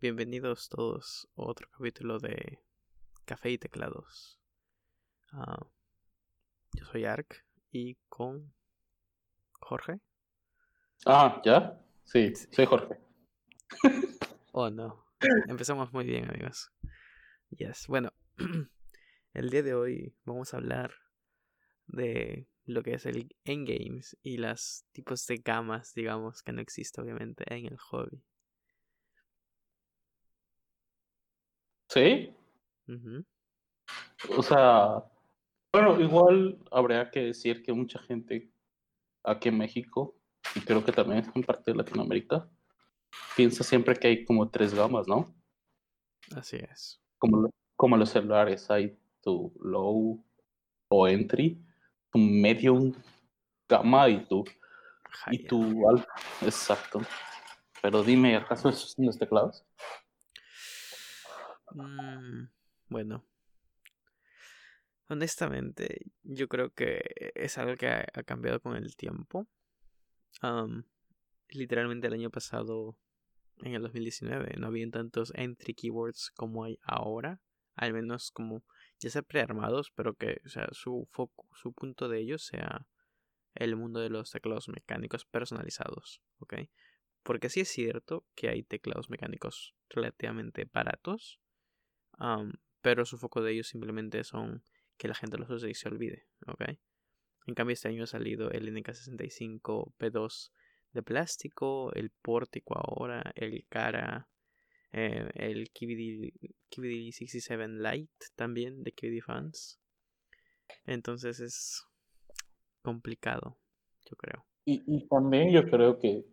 [0.00, 2.58] bienvenidos todos a otro capítulo de
[3.26, 4.40] Café y Teclados.
[5.30, 5.66] Ah,
[6.72, 8.50] yo soy Ark y con
[9.60, 10.00] Jorge.
[11.04, 11.78] Ah, ¿ya?
[12.04, 12.98] Sí, soy Jorge.
[14.52, 15.06] Oh, no.
[15.46, 16.72] Empezamos muy bien, amigos.
[17.50, 17.86] Yes.
[17.86, 18.12] Bueno,
[19.32, 20.92] el día de hoy vamos a hablar
[21.86, 27.00] de lo que es el endgames y los tipos de gamas, digamos, que no existe
[27.00, 28.24] obviamente en el hobby.
[31.90, 32.32] ¿Sí?
[34.36, 35.04] O sea,
[35.72, 38.52] bueno, igual habría que decir que mucha gente
[39.24, 40.14] aquí en México,
[40.54, 42.48] y creo que también en parte de Latinoamérica,
[43.36, 45.34] piensa siempre que hay como tres gamas, ¿no?
[46.36, 47.02] Así es.
[47.18, 50.24] Como, como los celulares, hay tu low
[50.90, 51.60] o entry,
[52.12, 52.94] tu medium
[53.68, 54.44] gama y tu,
[55.32, 56.12] y tu alfa.
[56.42, 57.00] Exacto.
[57.82, 59.64] Pero dime, ¿acaso esos son los teclados?
[61.74, 62.48] Mm,
[62.88, 63.24] bueno,
[65.08, 69.46] honestamente, yo creo que es algo que ha, cambiado con el tiempo.
[71.48, 72.96] literalmente el año pasado,
[73.62, 77.40] en el 2019, no habían tantos entry keywords como hay ahora.
[77.76, 78.64] Al menos como
[78.98, 82.86] ya sea prearmados, pero que sea, su foco, su punto de ellos sea
[83.54, 86.22] el mundo de los teclados mecánicos personalizados.
[87.22, 91.40] Porque sí es cierto que hay teclados mecánicos relativamente baratos,
[92.80, 94.62] pero su foco de ellos simplemente son
[94.96, 96.62] que la gente los use y se olvide, ¿ok?
[97.46, 100.50] En cambio este año ha salido el NK65 P2
[100.92, 104.28] de plástico, el pórtico ahora, el cara,
[104.92, 109.80] eh, el KVD, 67 Lite también de KVD Fans.
[110.84, 111.84] Entonces es
[112.82, 113.58] complicado,
[114.08, 114.46] yo creo.
[114.64, 116.26] Y, y también yo creo que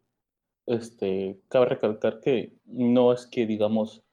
[0.66, 4.04] este cabe recalcar que no es que digamos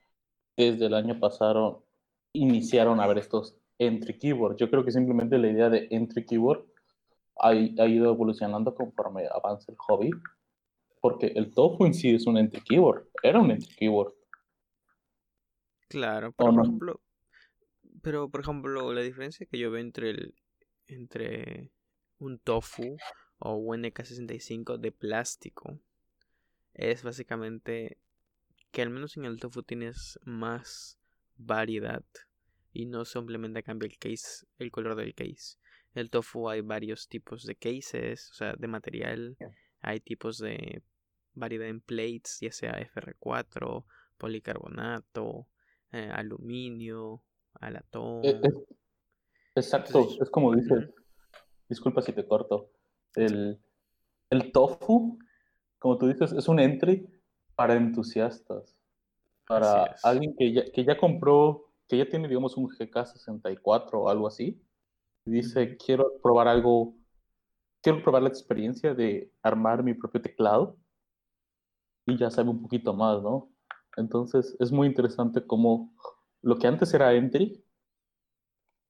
[0.57, 1.85] desde el año pasado
[2.33, 4.59] iniciaron a ver estos entry keywords.
[4.59, 6.65] Yo creo que simplemente la idea de entry keyword
[7.39, 10.11] ha, ha ido evolucionando conforme avanza el hobby,
[11.01, 14.15] porque el tofu en sí es un entry keyword, era un entry keyword.
[15.89, 17.01] Claro, por ejemplo,
[18.03, 20.35] pero por ejemplo, la diferencia que yo veo entre el
[20.87, 21.71] entre
[22.19, 22.97] un tofu
[23.39, 25.79] o un NK65 de plástico
[26.75, 27.99] es básicamente
[28.75, 30.99] que al menos en el tofu tienes más
[31.37, 32.03] variedad
[32.73, 35.59] y no simplemente cambia el case, el color del case.
[35.95, 39.37] En el tofu hay varios tipos de cases, o sea, de material.
[39.81, 40.83] Hay tipos de
[41.35, 43.85] variedad en plates, ya sea FR4,
[44.19, 45.47] policarbonato,
[45.93, 47.23] eh, aluminio,
[47.61, 48.25] alatón.
[48.25, 48.41] E,
[49.55, 50.91] exacto, es como dices.
[51.69, 52.73] Disculpa si te corto.
[53.15, 53.61] El,
[54.31, 55.17] el tofu,
[55.79, 57.14] como tú dices, es un entry
[57.55, 58.77] para entusiastas,
[59.47, 64.27] para alguien que ya, que ya compró, que ya tiene, digamos, un GK64 o algo
[64.27, 64.61] así,
[65.27, 66.95] y dice, quiero probar algo,
[67.83, 70.77] quiero probar la experiencia de armar mi propio teclado,
[72.07, 73.51] y ya sabe un poquito más, ¿no?
[73.97, 75.95] Entonces, es muy interesante cómo
[76.43, 77.65] lo que antes era entry,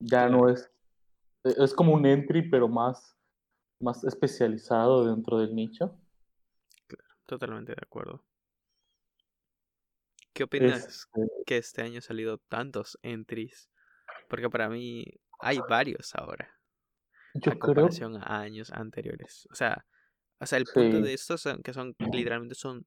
[0.00, 0.70] ya no es,
[1.44, 3.16] es como un entry, pero más,
[3.80, 5.96] más especializado dentro del nicho.
[6.86, 8.22] Claro, totalmente de acuerdo.
[10.34, 13.70] ¿Qué opinas este que este año han salido tantos entries?
[14.28, 15.06] Porque para mí
[15.40, 16.50] hay varios ahora.
[17.34, 19.46] Yo en comparación a años anteriores.
[19.52, 19.86] O sea,
[20.40, 22.84] o sea el punto de estos son que son literalmente son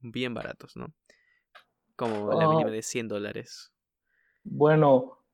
[0.00, 0.94] bien baratos, ¿no?
[1.96, 2.72] Como la mínima ah.
[2.72, 3.72] de 100 dólares.
[4.44, 5.24] Bueno,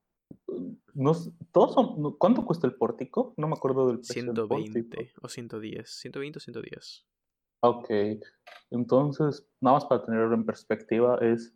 [0.95, 1.13] no,
[1.51, 3.35] todos son, ¿cuánto cuesta el pórtico?
[3.37, 5.91] No me acuerdo del precio 120 o 110.
[5.91, 7.07] 120 o 110.
[7.65, 7.91] Ok,
[8.71, 11.55] entonces, nada más para tenerlo en perspectiva, es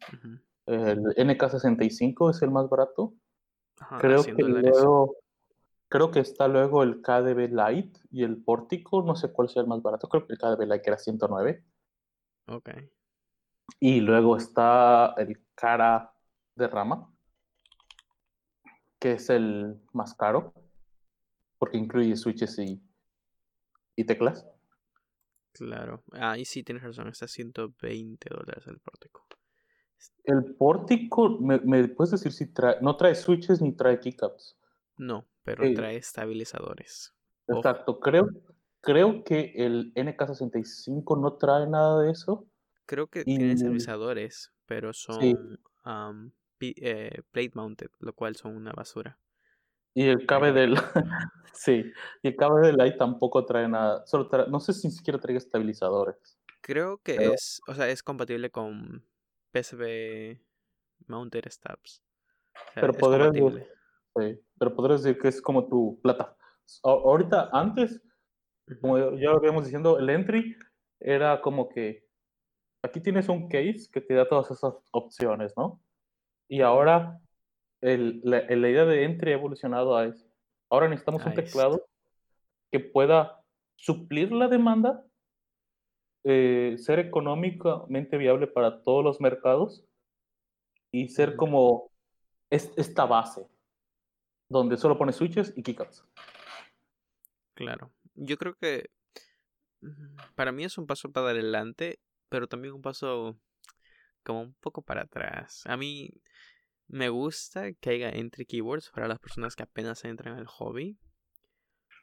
[0.67, 3.15] el NK65 es el más barato.
[3.99, 5.16] creo que luego,
[5.89, 9.69] creo que está luego el KDB Lite y el Pórtico, no sé cuál sea el
[9.69, 11.65] más barato, creo que el KDB Lite era 109.
[12.47, 12.71] Ok.
[13.81, 16.15] Y luego está el Cara
[16.54, 17.13] de Rama,
[19.01, 20.54] que es el más caro,
[21.59, 22.80] porque incluye switches y,
[23.97, 24.47] y teclas.
[25.58, 26.03] Claro.
[26.12, 29.26] Ahí sí tienes razón, está 120 dólares el pórtico.
[30.24, 34.56] El pórtico, ¿me, puedes decir si trae, no trae switches ni trae keycaps?
[34.98, 37.14] No, pero trae estabilizadores.
[37.48, 38.28] Exacto, creo,
[38.80, 42.47] creo que el NK65 no trae nada de eso.
[42.86, 45.58] Creo que tiene estabilizadores, pero son
[46.60, 49.18] eh, plate mounted, lo cual son una basura.
[49.97, 50.75] Y el cabe del.
[51.54, 51.91] sí,
[52.22, 54.07] y el cabe del light tampoco trae nada.
[54.07, 56.39] Solo no sé si ni siquiera trae estabilizadores.
[56.60, 57.63] Creo que es.
[57.66, 59.03] O sea, es compatible con
[59.54, 60.39] PSV
[61.07, 62.03] Mounted Stabs.
[62.75, 63.71] pero, podrías decir,
[64.59, 66.37] pero podrías decir que es como tu plata.
[66.83, 68.03] Ahorita, antes,
[68.83, 70.57] como ya lo habíamos diciendo, el entry
[71.01, 72.04] era como que
[72.83, 75.81] aquí tienes un case que te da todas esas opciones, ¿no?
[76.49, 77.19] Y ahora
[77.81, 80.27] el, la, idea de entry ha evolucionado a eso.
[80.71, 81.87] Ahora necesitamos un teclado
[82.71, 83.43] que pueda
[83.77, 85.05] suplir la demanda,
[86.25, 89.84] eh, ser económicamente viable para todos los mercados
[90.91, 91.91] y ser como
[92.51, 93.47] esta base
[94.49, 96.05] donde solo pones switches y keycaps.
[97.55, 98.91] Claro, yo creo que
[100.34, 103.39] para mí es un paso para adelante, pero también un paso
[104.25, 105.63] como un poco para atrás.
[105.67, 106.11] A mí
[106.88, 110.98] me gusta que haya entry keyboards para las personas que apenas entran al hobby,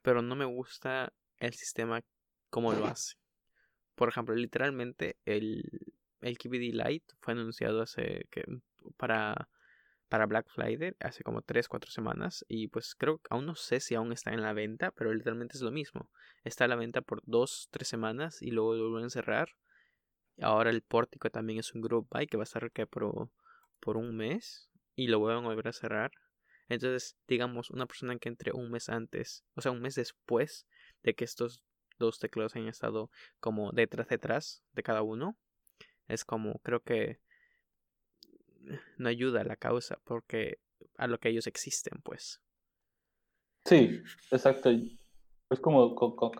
[0.01, 2.03] pero no me gusta el sistema
[2.49, 3.15] como lo hace.
[3.95, 5.63] Por ejemplo, literalmente el,
[6.21, 8.43] el KBD Lite fue anunciado hace que
[8.97, 9.49] para,
[10.09, 13.79] para Black Friday hace como 3, 4 semanas y pues creo que aún no sé
[13.79, 16.09] si aún está en la venta, pero literalmente es lo mismo.
[16.43, 19.49] Está a la venta por 2, 3 semanas y luego lo vuelven a cerrar.
[20.41, 23.29] Ahora el pórtico también es un group buy que va a estar que por,
[23.79, 26.11] por un mes y lo vuelven a volver a cerrar.
[26.69, 30.67] Entonces, digamos, una persona que entre un mes antes, o sea, un mes después
[31.03, 31.61] de que estos
[31.99, 33.09] dos teclados hayan estado
[33.39, 35.37] como detrás detrás de cada uno,
[36.07, 37.19] es como, creo que
[38.97, 40.59] no ayuda a la causa porque
[40.97, 42.41] a lo que ellos existen, pues.
[43.65, 44.01] Sí,
[44.31, 44.69] exacto.
[45.49, 46.31] Es como, como,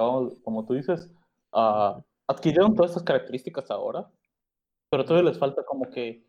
[0.42, 1.10] como tú dices,
[1.52, 4.10] uh, adquirieron todas estas características ahora,
[4.90, 6.26] pero todavía les falta como que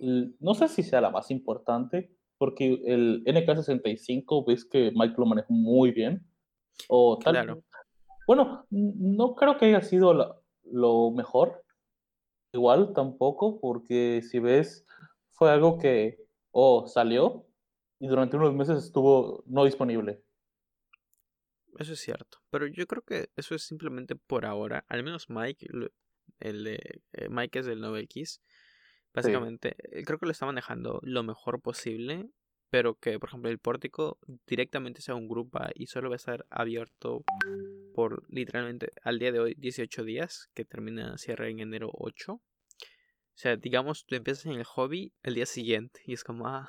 [0.00, 5.52] no sé si sea la más importante, porque el NK65 ves que Mike lo manejó
[5.52, 6.26] muy bien.
[6.88, 7.34] O tal.
[7.34, 7.62] Claro.
[8.26, 11.64] Bueno, no creo que haya sido lo mejor.
[12.52, 14.86] Igual tampoco, porque si ves,
[15.32, 16.18] fue algo que
[16.50, 17.46] o salió
[17.98, 20.22] y durante unos meses estuvo no disponible.
[21.78, 25.66] Eso es cierto, pero yo creo que eso es simplemente por ahora, al menos Mike,
[26.40, 28.42] el de eh, Mike es del Nobel Kiss,
[29.12, 32.30] Básicamente, eh, creo que lo está manejando lo mejor posible,
[32.70, 36.46] pero que, por ejemplo, el pórtico directamente sea un grupo y solo va a estar
[36.50, 37.24] abierto
[37.94, 42.34] por literalmente al día de hoy 18 días, que termina cierre en enero 8.
[42.34, 42.42] O
[43.34, 46.68] sea, digamos, tú empiezas en el hobby el día siguiente y es como, ah,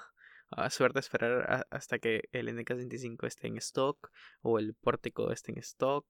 [0.49, 4.11] a suerte esperar hasta que el NK25 esté en stock
[4.41, 6.05] o el pórtico esté en stock.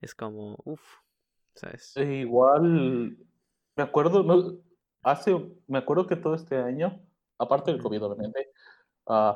[0.00, 0.82] Es como, uff,
[1.54, 1.96] ¿sabes?
[1.96, 3.16] Igual,
[3.76, 4.58] me acuerdo, no,
[5.02, 5.34] hace,
[5.66, 7.00] me acuerdo que todo este año,
[7.38, 8.50] aparte del COVID, obviamente,
[9.06, 9.34] uh,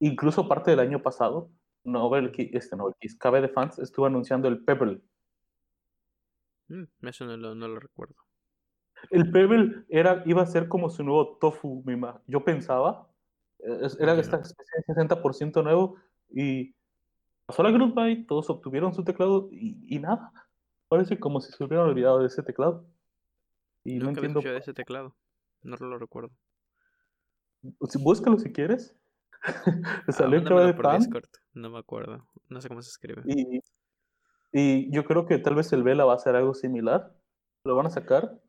[0.00, 1.50] incluso parte del año pasado,
[1.84, 5.00] Nobel, este Nobel Kiss, KB de Fans estuvo anunciando el Pebble.
[6.68, 8.16] Mm, eso no lo, no lo, recuerdo.
[9.10, 11.84] El Pebble era, iba a ser como su nuevo tofu,
[12.26, 13.08] yo pensaba.
[13.98, 15.96] Era esta especie de 60% nuevo
[16.30, 16.74] y
[17.46, 20.32] pasó la Goodbye, todos obtuvieron su teclado y, y, nada.
[20.88, 22.86] Parece como si se hubieran olvidado de ese teclado.
[23.84, 24.40] Y no entiendo.
[24.40, 25.14] de ese teclado.
[25.62, 26.30] No lo recuerdo.
[28.00, 28.96] Búscalo si quieres.
[30.08, 31.02] salió ah, de pan.
[31.52, 32.26] No me acuerdo.
[32.48, 33.22] No sé cómo se escribe.
[33.26, 33.60] Y,
[34.52, 37.14] y, yo creo que tal vez el Vela va a hacer algo similar.
[37.64, 38.40] Lo van a sacar.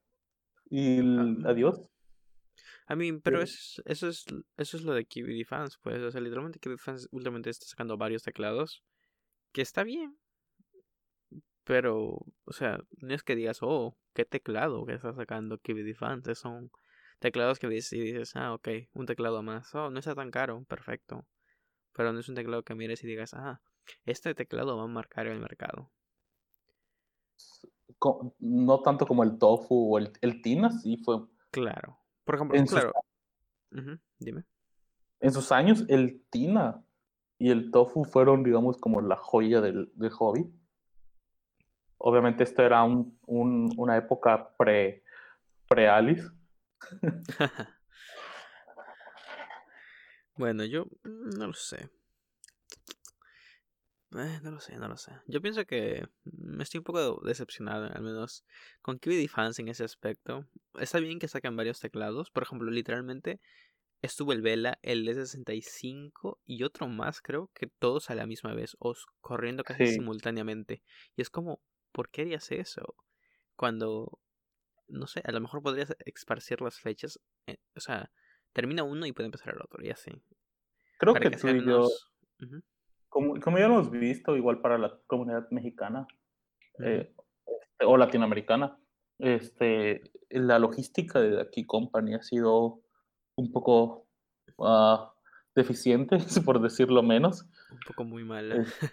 [0.70, 1.50] Y ah.
[1.50, 1.82] adiós.
[2.88, 4.26] A mí, pero es, eso es
[4.58, 6.02] eso es lo de KBD Fans, pues.
[6.02, 8.84] O sea, literalmente KBD Fans últimamente está sacando varios teclados.
[9.52, 10.18] Que está bien.
[11.66, 16.38] Pero, o sea, no es que digas, oh, qué teclado que está sacando KBD Fans.
[16.38, 16.72] Son
[17.20, 19.74] teclados que dices, y dices, ah, ok, un teclado más.
[19.74, 21.26] Oh, no está tan caro, perfecto.
[21.94, 23.62] Pero no es un teclado que mires y digas, ah,
[24.06, 25.92] este teclado va a marcar el mercado.
[28.40, 31.18] No tanto como el Tofu o el, el Tina, sí fue.
[31.50, 31.98] Claro.
[32.26, 32.94] Por ejemplo, claro.
[34.20, 34.44] Dime.
[35.20, 36.86] En sus años, el Tina
[37.40, 40.54] y el Tofu fueron, digamos, como la joya del, del hobby
[42.08, 45.04] obviamente esto era un, una época pre,
[45.68, 46.30] pre Alice.
[50.38, 51.90] bueno, yo no lo sé.
[54.18, 55.14] Eh, no lo sé, no lo sé.
[55.26, 58.46] Yo pienso que me estoy un poco decepcionado, al menos
[58.84, 60.46] con KBD Fans en ese aspecto.
[60.76, 62.30] Está bien que saquen varios teclados.
[62.30, 63.42] Por ejemplo, literalmente
[64.04, 68.78] estuvo el Vela, el D65 y otro más, creo que todos a la misma vez,
[68.78, 70.84] o corriendo casi simultáneamente.
[71.18, 71.62] Y es como,
[71.96, 72.94] ¿por qué harías eso?
[73.56, 74.20] Cuando,
[74.90, 78.12] no sé, a lo mejor podrías esparcir las fechas, eh, o sea,
[78.52, 80.12] termina uno y puede empezar el otro, y así.
[81.00, 81.88] Creo que, tú y yo,
[83.08, 86.06] como, como, ya lo hemos visto, igual para la comunidad mexicana
[86.84, 87.14] eh,
[87.46, 88.78] este, o latinoamericana,
[89.20, 92.82] este, la logística de aquí Company ha sido
[93.36, 94.06] un poco
[94.58, 94.98] uh,
[95.56, 97.46] deficiente, por decirlo menos.
[97.72, 98.56] Un poco muy mala.
[98.56, 98.92] Este,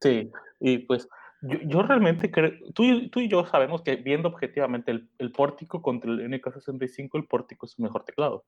[0.00, 1.06] sí, y pues
[1.42, 5.82] yo, yo realmente creo, tú, tú, y yo sabemos que viendo objetivamente el, el pórtico
[5.82, 8.44] contra el NK65, el pórtico es un mejor teclado.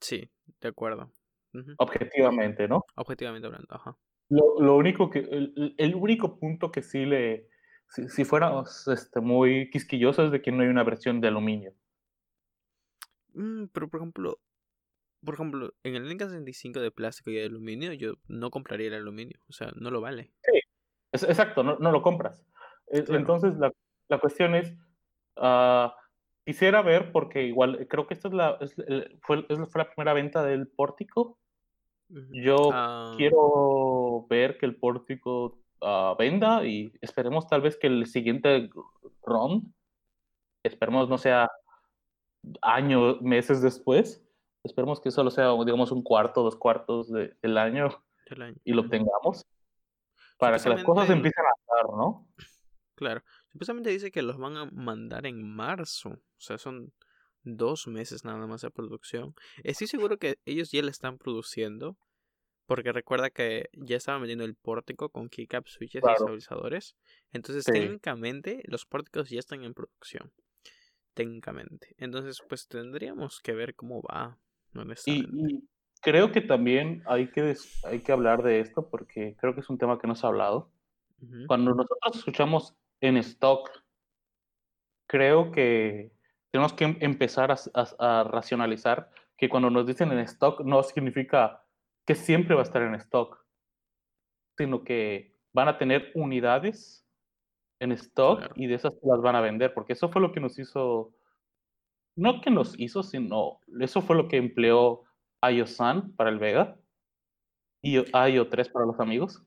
[0.00, 1.10] Sí, de acuerdo.
[1.78, 2.84] Objetivamente, ¿no?
[2.96, 3.96] Objetivamente hablando, ajá.
[4.28, 7.48] Lo, lo único que, el, el, único punto que sí le,
[7.88, 11.74] si, si fuéramos este, muy quisquillosos es de que no hay una versión de aluminio.
[13.34, 14.40] Mm, pero por ejemplo,
[15.24, 19.38] por ejemplo, en el NK65 de plástico y de aluminio, yo no compraría el aluminio,
[19.48, 20.32] o sea, no lo vale.
[20.42, 20.60] Sí,
[21.14, 22.44] es, exacto, no, no, lo compras.
[22.88, 23.72] E, entonces, la,
[24.08, 24.76] la, cuestión es,
[25.36, 25.88] uh,
[26.44, 28.74] quisiera ver, porque igual, creo que esta es la, es,
[29.22, 31.38] fue, es, fue la primera venta del pórtico.
[32.08, 33.16] Yo uh...
[33.16, 38.68] quiero ver que el pórtico uh, venda y esperemos tal vez que el siguiente
[39.24, 39.72] round,
[40.64, 41.48] esperemos no sea
[42.60, 44.26] años, meses después,
[44.64, 47.88] esperemos que solo sea, digamos, un cuarto, dos cuartos de, del año,
[48.40, 48.56] año.
[48.64, 49.46] y lo obtengamos
[50.38, 52.28] para que las cosas empiecen a dar, ¿no?
[52.94, 56.92] Claro, supuestamente dice que los van a mandar en marzo, o sea, son
[57.42, 59.34] dos meses nada más de producción.
[59.62, 61.96] Estoy seguro que ellos ya le están produciendo,
[62.66, 66.14] porque recuerda que ya estaban vendiendo el pórtico con keycap switches claro.
[66.14, 66.96] y estabilizadores.
[67.32, 67.72] Entonces, sí.
[67.72, 70.32] técnicamente, los pórticos ya están en producción.
[71.12, 71.94] Técnicamente.
[71.98, 74.38] Entonces, pues tendríamos que ver cómo va.
[75.06, 75.68] Y, y,
[76.04, 79.78] creo que también hay que, hay que hablar de esto porque creo que es un
[79.78, 80.70] tema que no se ha hablado.
[81.20, 81.46] Uh -huh.
[81.46, 83.70] Cuando nosotros escuchamos en stock,
[85.08, 86.12] creo que
[86.50, 91.64] tenemos que empezar a, a, a racionalizar que cuando nos dicen en stock no significa
[92.06, 93.42] que siempre va a estar en stock,
[94.58, 97.08] sino que van a tener unidades
[97.80, 98.54] en stock claro.
[98.56, 101.14] y de esas las van a vender, porque eso fue lo que nos hizo,
[102.14, 105.03] no que nos hizo, sino eso fue lo que empleó
[105.50, 106.76] IO-San para el Vega
[107.82, 109.42] y IO3 para los amigos.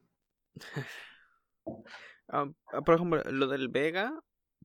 [2.28, 2.54] um,
[2.86, 4.14] por ejemplo, lo del Vega,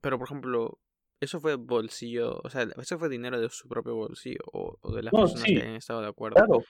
[0.01, 0.79] pero por ejemplo,
[1.21, 5.03] eso fue bolsillo, o sea, eso fue dinero de su propio bolsillo o, o de
[5.03, 6.37] las no, personas sí, que han estado de acuerdo.
[6.37, 6.65] Claro.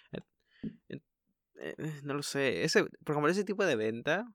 [1.56, 4.26] Eh, no lo sé, ese, por ejemplo, ese tipo de venta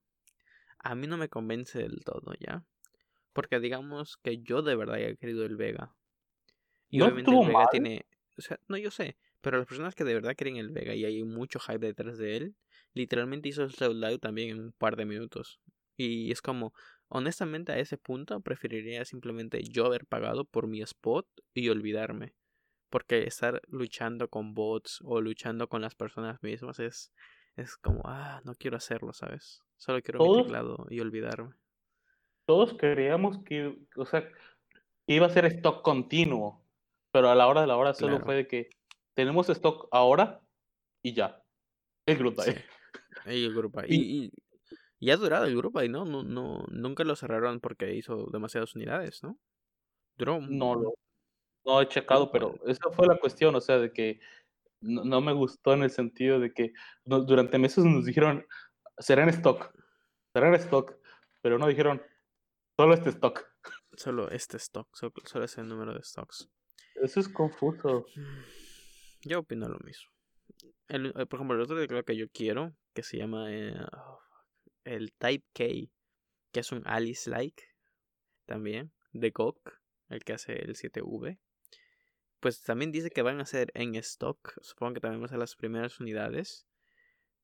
[0.78, 2.64] a mí no me convence del todo, ¿ya?
[3.32, 5.94] Porque digamos que yo de verdad he querido el Vega.
[6.88, 7.66] Y no obviamente el Vega mal.
[7.70, 8.06] tiene,
[8.36, 9.16] o sea, no yo sé,
[9.48, 12.36] pero las personas que de verdad quieren el Vega y hay mucho hype detrás de
[12.36, 12.56] él,
[12.92, 15.58] literalmente hizo el sold también en un par de minutos.
[15.96, 16.74] Y es como,
[17.08, 22.34] honestamente a ese punto preferiría simplemente yo haber pagado por mi spot y olvidarme.
[22.90, 27.14] Porque estar luchando con bots o luchando con las personas mismas es,
[27.56, 29.62] es como, ah, no quiero hacerlo, ¿sabes?
[29.78, 30.18] Solo quiero ¿Todos?
[30.20, 31.54] mi teclado y olvidarme.
[32.46, 34.28] Todos creíamos que, o sea,
[35.06, 36.64] iba a ser stock continuo,
[37.12, 38.24] pero a la hora de la hora solo Claro.
[38.24, 38.70] fue de que
[39.18, 40.40] tenemos stock ahora
[41.02, 41.42] y ya.
[42.06, 42.52] El grupo Sí.
[43.26, 43.88] Y el grupo ahí.
[43.90, 44.32] Y, y,
[45.00, 46.04] y ha durado el grupo ahí, ¿no?
[46.04, 49.36] No, no, nunca lo cerraron porque hizo demasiadas unidades, ¿no?
[50.16, 50.94] Duró un- No lo
[51.66, 54.20] no he checado, pero esa fue la cuestión, o sea, de que
[54.80, 56.72] no, no me gustó en el sentido de que
[57.04, 58.46] no- durante meses nos dijeron,
[58.98, 59.74] será en stock,
[60.32, 60.94] será en stock,
[61.42, 62.00] pero no dijeron,
[62.78, 63.44] solo este stock.
[63.96, 66.48] Solo este stock, solo, solo ese número de stocks.
[66.94, 68.06] Eso es confuso.
[69.22, 70.10] Yo opino lo mismo.
[70.88, 74.20] El, el- por ejemplo, el otro teclado que yo quiero, que se llama eh, oh,
[74.84, 75.64] el Type K,
[76.52, 77.62] que es un Alice Like
[78.46, 79.60] también, de GOG,
[80.10, 81.38] el que hace el 7V.
[82.40, 84.54] Pues también dice que van a ser en stock.
[84.62, 86.66] Supongo que también van a ser las primeras unidades.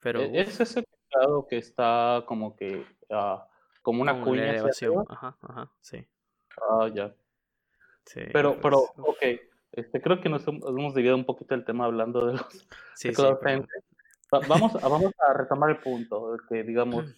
[0.01, 3.49] Pero E- Es ese teclado que está como que, ah,
[3.83, 5.05] como una con cuña elevación.
[5.09, 6.07] Ajá, ajá, sí.
[6.69, 7.15] Ah, ya.
[8.07, 9.09] Sí, Pero, pero, pues, uf.
[9.09, 9.23] ok,
[9.77, 13.09] este, creo que nos hem- hemos desviado un poquito el tema hablando de los Sí.
[14.33, 17.15] Va- Vamos, a- vamos a retomar el punto, de que digamos,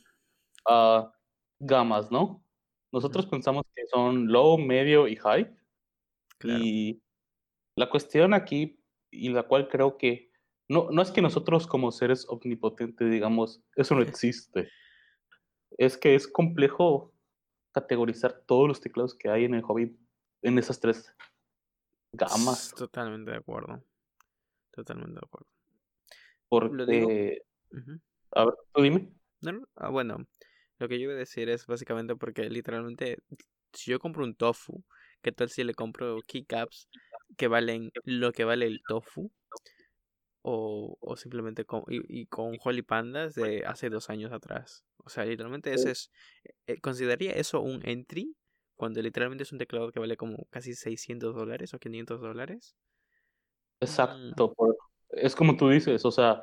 [0.69, 1.13] ah,
[1.61, 2.45] gamas, ¿no?
[2.93, 5.55] Nosotros pensamos que son low, medio y high.
[6.39, 6.61] Claro.
[6.63, 7.03] Y
[7.77, 8.79] la cuestión aquí,
[9.11, 10.31] y la cual creo que
[10.69, 14.69] no, no es que nosotros como seres omnipotentes digamos, eso no existe.
[15.79, 17.13] es que es complejo
[17.75, 19.97] categorizar todos los teclados que hay en el hobby
[20.43, 21.15] en esas tres
[22.17, 22.75] gamas.
[22.75, 23.83] Totalmente de acuerdo.
[24.71, 25.49] Totalmente de acuerdo.
[26.49, 27.43] Porque,
[28.33, 29.13] a ver, tú dime.
[29.41, 30.27] No, no, ah, bueno,
[30.79, 33.19] lo que yo iba a decir es básicamente porque literalmente,
[33.73, 34.85] si yo compro un tofu,
[35.23, 36.89] ¿qué tal si le compro keycaps
[37.37, 39.31] que valen lo que vale el tofu?
[40.43, 44.85] O, o simplemente con, y, y con Holy Pandas de hace dos años atrás.
[44.99, 46.13] O sea, literalmente ese es,
[46.67, 48.37] eh, consideraría eso un entry
[48.77, 52.77] cuando literalmente es un teclado que vale como casi 600 dólares o 500 dólares.
[53.81, 53.85] Mm.
[53.85, 54.55] Exacto,
[55.11, 56.43] es como tú dices, o sea,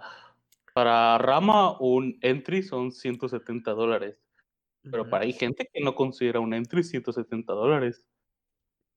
[0.74, 4.18] para Rama un entry son 170 dólares,
[4.84, 8.06] pero para hay gente que no considera un entry 170 dólares.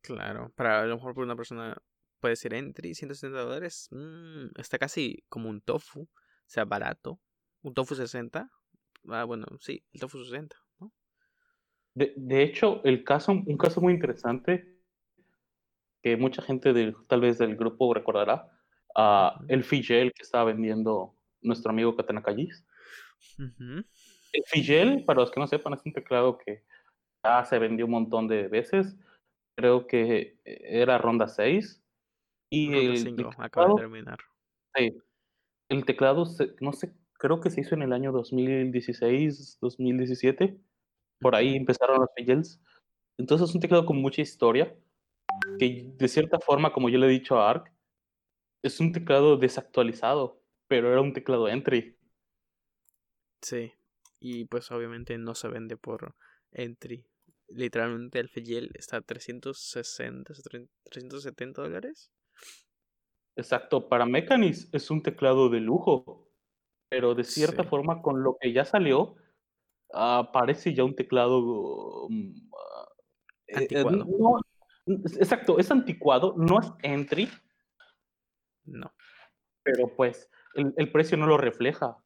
[0.02, 1.76] Claro, para a lo mejor por una persona
[2.21, 6.09] puede ser entry 170 dólares, mm, está casi como un tofu, o
[6.47, 7.21] sea, barato.
[7.62, 8.50] Un tofu 60,
[9.09, 10.57] ah, bueno, sí, el tofu 60.
[11.97, 14.76] De, de, hecho, el caso, un caso muy interesante
[16.03, 18.53] que mucha gente del, tal vez del grupo recordará,
[18.97, 22.67] uh, el Figel que estaba vendiendo nuestro amigo Katanakayis.
[23.38, 26.65] El Figel, para los que no sepan, es un teclado que
[27.25, 28.95] ya se vendió un montón de veces.
[29.57, 31.83] Creo que era ronda 6.
[32.50, 34.19] Y ronda el 5, acaba de terminar.
[34.76, 34.99] Sí,
[35.71, 36.26] el teclado,
[36.61, 40.61] no sé, creo que se hizo en el año 2016, 2017.
[41.20, 42.61] Por ahí empezaron los Figels.
[43.18, 44.76] Entonces es un teclado con mucha historia
[45.58, 47.73] que de cierta forma, como yo le he dicho a Ark,
[48.62, 51.96] es un teclado desactualizado, pero era un teclado entry.
[53.42, 53.73] Sí,
[54.18, 56.14] y pues obviamente no se vende por
[56.52, 57.06] entry.
[57.49, 60.35] Literalmente el Fegel está a 360,
[60.85, 62.11] 370 dólares.
[63.37, 66.28] Exacto, para Mechanis es un teclado de lujo,
[66.88, 69.16] pero de cierta forma con lo que ya salió,
[69.95, 72.07] uh, parece ya un teclado...
[72.07, 72.35] Um,
[73.55, 74.05] Anticuado.
[74.87, 77.28] Exacto, es anticuado, no es entry.
[78.64, 78.93] No.
[79.62, 81.97] Pero pues el, precio no lo refleja.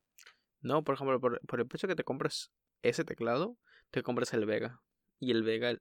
[0.63, 3.57] No, por ejemplo, por, el precio que te compras ese teclado,
[3.91, 4.81] te compras el Vega.
[5.19, 5.73] Y el Vega,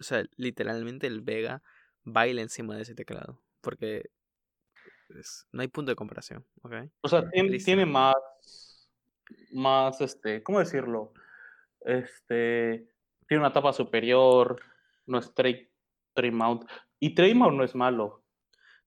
[0.00, 1.62] o sea, literalmente el Vega
[2.04, 3.42] baila encima de ese teclado.
[3.60, 4.10] Porque
[5.52, 6.74] no hay punto de comparación, ¿ok?
[7.02, 8.14] O sea, tiene, más,
[9.52, 11.12] más, este, ¿cómo decirlo?
[11.88, 12.86] Este,
[13.26, 14.60] tiene una tapa superior,
[15.06, 15.70] no es straight
[16.32, 16.68] Mount.
[17.00, 18.24] Y Mount no es malo.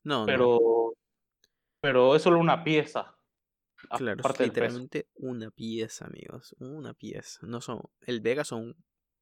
[0.03, 0.93] No, pero,
[1.79, 3.17] pero es solo una pieza.
[3.97, 6.55] Claro, es literalmente una pieza, amigos.
[6.59, 7.39] Una pieza.
[7.43, 7.81] No son.
[8.01, 8.75] El Vega son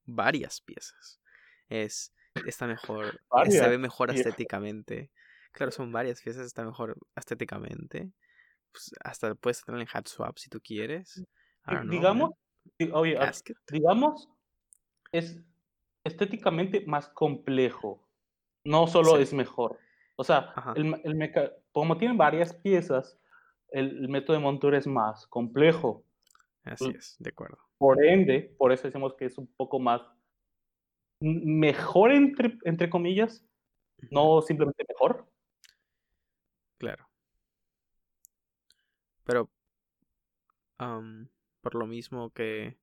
[0.04, 1.22] varias piezas.
[1.70, 2.14] Es.
[2.46, 3.22] Está mejor.
[3.50, 5.12] Se ve mejor estéticamente.
[5.54, 8.12] Claro, son varias piezas, está mejor estéticamente.
[8.72, 11.24] Pues hasta puedes tener en hat swap si tú quieres.
[11.86, 12.32] digamos,
[12.94, 13.18] oye,
[13.72, 14.30] digamos,
[15.12, 15.42] es
[16.04, 18.08] estéticamente más complejo.
[18.64, 19.80] No solo es mejor.
[20.16, 21.34] O sea, el, el
[21.72, 23.18] como tienen varias piezas,
[23.72, 26.04] el, método de montura es más complejo.
[26.64, 27.58] Así es, de acuerdo.
[27.78, 30.02] Por ende, por eso decimos que es un poco más
[31.22, 33.46] mejor entre, entre comillas,
[34.12, 35.26] no simplemente mejor.
[36.78, 37.08] Claro.
[39.26, 39.50] Pero
[41.62, 42.78] por lo mismo que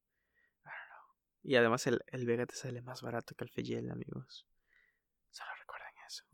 [1.46, 4.48] y además el, el, Vega te sale más barato que el Fegel, amigos.
[5.30, 6.24] Solo recuerden eso.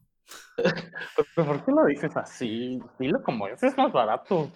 [1.37, 2.81] ¿Pero por qué lo dices así?
[2.98, 4.50] Dilo como es, es más barato.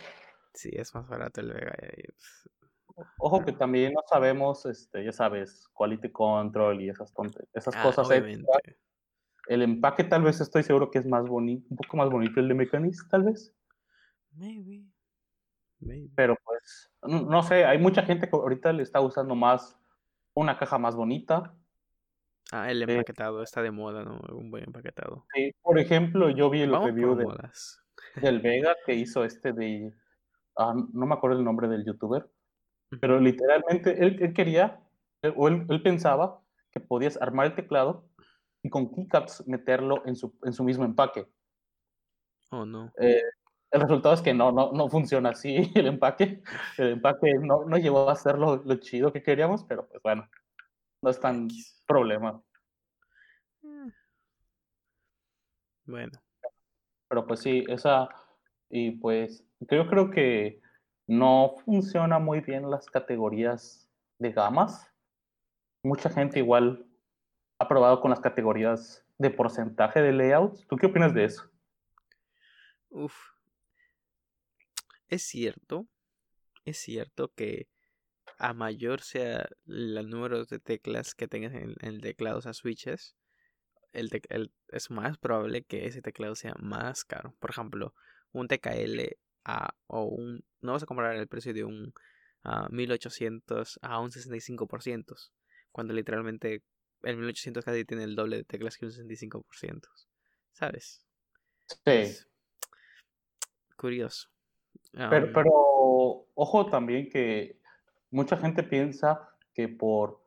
[0.55, 1.75] Sí, es más barato el Vega.
[2.87, 7.13] Pues, Ojo que también no sabemos, este, ya sabes, quality control y esas,
[7.53, 8.09] esas ah, cosas.
[9.49, 12.49] El empaque tal vez estoy seguro que es más bonito, un poco más bonito el
[12.49, 13.55] de Mechanics, tal vez.
[14.33, 14.87] Maybe.
[15.81, 16.09] Maybe.
[16.17, 19.79] Pero pues, no sé, hay mucha gente que ahorita le está usando más
[20.35, 21.55] una caja más bonita.
[22.53, 24.21] Ah, el empaquetado está de moda, ¿no?
[24.35, 25.27] Un buen empaquetado.
[25.35, 27.27] Sí, por ejemplo, yo vi el review de,
[28.21, 29.93] del Vega que hizo este de.
[30.57, 32.31] Ah, no me acuerdo el nombre del youtuber,
[33.01, 34.81] pero literalmente él, quería,
[35.35, 38.09] o él, pensaba que podías armar el teclado
[38.63, 41.27] y con keycaps meterlo en su, en su mismo empaque.
[42.51, 42.93] Oh, no.
[43.01, 43.23] Eh,
[43.71, 46.43] el resultado es que no, no, no funciona así el empaque.
[46.79, 50.29] El empaque no, no llevó a ser lo, chido que queríamos, pero pues bueno,
[51.03, 51.49] no es tan
[51.87, 52.41] problema.
[53.63, 53.89] Mm.
[55.87, 56.13] Bueno.
[57.09, 58.09] Pero pues sí, esa,
[58.69, 60.61] y pues yo creo que
[61.07, 64.93] no funciona muy bien las categorías de gamas.
[65.85, 66.85] Mucha gente igual
[67.61, 70.67] ha probado con las categorías de porcentaje de layouts.
[70.67, 71.49] ¿Tú qué opinas de eso?
[72.91, 73.15] Uf,
[75.09, 75.89] es cierto,
[76.65, 77.69] es cierto que
[78.39, 83.17] a mayor sea el número de teclas que tengas en, el teclado, o sea, switches,
[83.93, 84.11] el,
[84.69, 87.35] es más probable que ese teclado sea más caro.
[87.39, 87.95] Por ejemplo,
[88.33, 90.45] un TKL a, o un...
[90.61, 91.95] No vas a comprar el precio de un
[92.71, 95.17] 1800 a un 65%,
[95.73, 96.63] cuando literalmente
[97.03, 99.81] el 1800 casi tiene el doble de teclas que un 65%.
[100.53, 101.05] ¿Sabes?
[101.85, 102.25] Sí.
[103.77, 104.29] curioso.
[104.93, 107.61] Pero, pero, ojo también que
[108.11, 110.25] mucha gente piensa que por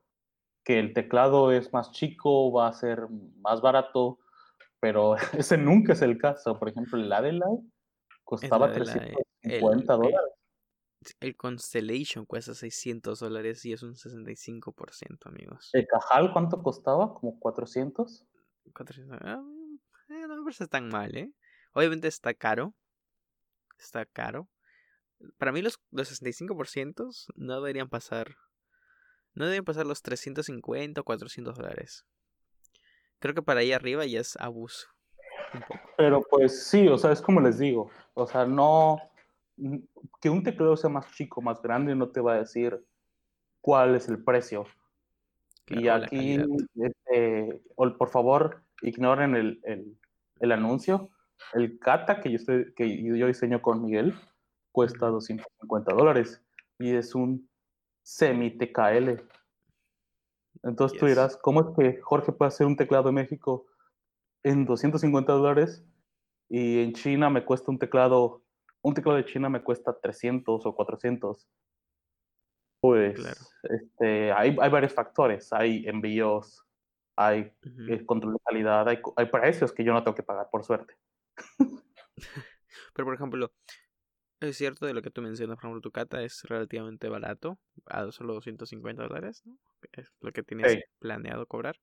[0.64, 3.08] que el teclado es más chico, va a ser
[3.42, 4.20] más barato,
[4.80, 6.60] pero ese nunca es el caso.
[6.60, 7.64] Por ejemplo, el Adelaide
[8.24, 10.34] costaba 350 dólares.
[11.22, 15.70] El Constellation cuesta 600 dólares y es un 65%, amigos.
[15.74, 17.14] ¿El Cajal cuánto costaba?
[17.14, 18.26] ¿Como 400?
[18.74, 19.18] 400.
[19.22, 19.42] Ah,
[20.10, 21.32] eh, no me parece tan mal, ¿eh?
[21.74, 22.76] Obviamente está caro.
[23.80, 24.48] Está caro.
[25.38, 28.36] Para mí los, los 65% no deberían pasar.
[29.34, 32.06] No deberían pasar los 350 o 400 dólares.
[33.20, 34.88] Creo que para ahí arriba ya es abuso.
[35.98, 37.90] Pero pues sí, o sea, es como les digo.
[38.14, 38.98] O sea, no
[40.22, 42.82] que un teclado sea más chico, más grande, no te va a decir
[43.62, 44.66] cuál es el precio.
[45.68, 46.40] y aquí,
[46.76, 49.98] este, por favor, ignoren el, el,
[50.40, 51.10] el, anuncio.
[51.54, 54.14] El Kata que yo, estoy, que yo diseño con Miguel
[54.72, 56.44] cuesta 250 dólares
[56.78, 57.50] y es un
[58.04, 59.22] semi-TKL.
[60.64, 63.66] Entonces tú dirás, ¿cómo es que Jorge puede hacer un teclado en México
[64.44, 65.86] en 250 dólares
[66.50, 68.44] y en China me cuesta un teclado
[68.82, 71.48] un teclado de China me cuesta 300 o 400.
[72.82, 73.20] Pues
[73.64, 75.52] este, hay, hay, varios factores.
[75.52, 76.66] Hay envíos,
[77.18, 77.52] hay
[77.90, 80.94] eh, control de calidad, hay, hay, precios que yo no tengo que pagar, por suerte.
[82.94, 83.54] Pero, por ejemplo,
[84.40, 88.12] es cierto de lo que tú mencionas, por ejemplo, tu cata es relativamente barato, a
[88.12, 89.58] solo 250 dólares, ¿no?
[89.94, 91.80] Es lo que tienes planeado cobrar.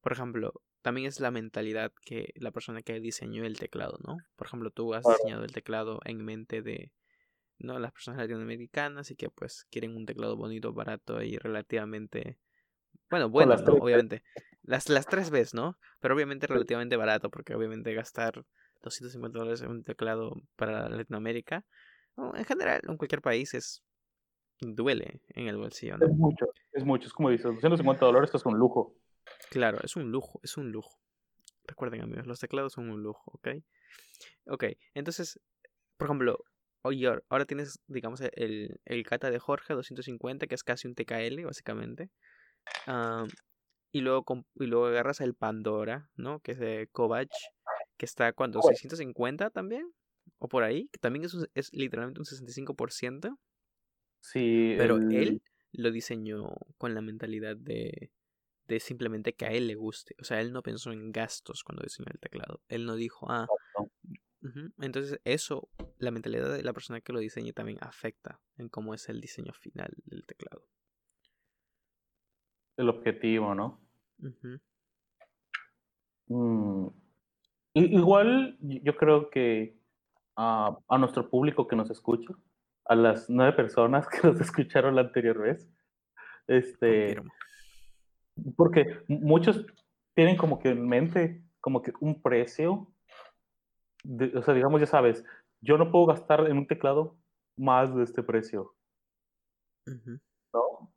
[0.00, 4.16] Por ejemplo, también es la mentalidad que la persona que diseñó el teclado, ¿no?
[4.36, 6.92] Por ejemplo, tú has diseñado el teclado en mente de
[7.58, 7.78] ¿no?
[7.78, 12.38] las personas latinoamericanas y que pues quieren un teclado bonito, barato y relativamente
[13.10, 14.22] bueno, bueno, obviamente.
[14.62, 15.78] Las, las tres veces, ¿no?
[16.00, 18.44] Pero obviamente relativamente barato, porque obviamente gastar
[18.84, 21.64] 250 dólares en un teclado para Latinoamérica,
[22.16, 23.82] en general, en cualquier país es
[24.60, 26.06] duele en el bolsillo, ¿no?
[26.06, 28.94] Es mucho, es mucho, es como dices, 250 dólares es un lujo.
[29.50, 30.98] Claro, es un lujo, es un lujo.
[31.66, 33.48] Recuerden amigos, los teclados son un lujo, ¿ok?
[34.46, 35.40] Ok, entonces,
[35.96, 36.38] por ejemplo,
[36.82, 41.44] oye, ahora tienes, digamos, el, el Kata de Jorge 250, que es casi un TKL,
[41.44, 42.10] básicamente.
[43.92, 44.24] y, luego,
[44.56, 46.40] y luego agarras el Pandora, ¿no?
[46.40, 47.30] Que es de Kovac,
[47.96, 48.60] que está, ¿cuánto?
[48.60, 49.92] ¿650 también?
[50.38, 50.88] ¿O por ahí?
[50.88, 53.36] Que también es, es literalmente un 65%.
[54.20, 54.74] Sí.
[54.78, 58.10] Pero él lo diseñó con la mentalidad de
[58.66, 60.14] de simplemente que a él le guste.
[60.20, 62.62] O sea, él no pensó en gastos cuando diseñó el teclado.
[62.68, 63.46] Él no dijo, ah.
[64.78, 69.08] Entonces, eso, la mentalidad de la persona que lo diseña también afecta en cómo es
[69.08, 70.66] el diseño final del teclado.
[72.76, 73.80] El objetivo, ¿no?
[76.26, 76.88] Mm,
[77.74, 79.76] igual, yo creo que
[80.36, 82.34] a nuestro público que nos escucha,
[82.86, 85.68] a las nueve personas que nos escucharon la anterior vez,
[86.46, 87.20] este.
[88.56, 89.64] Porque muchos
[90.14, 92.92] tienen como que en mente como que un precio,
[94.34, 95.24] o sea, digamos, ya sabes,
[95.62, 97.16] yo no puedo gastar en un teclado
[97.56, 98.74] más de este precio.
[99.86, 100.92] ¿No?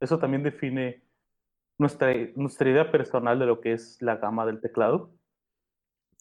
[0.00, 1.02] Eso también define
[1.78, 5.10] nuestra, nuestra idea personal de lo que es la gama del teclado.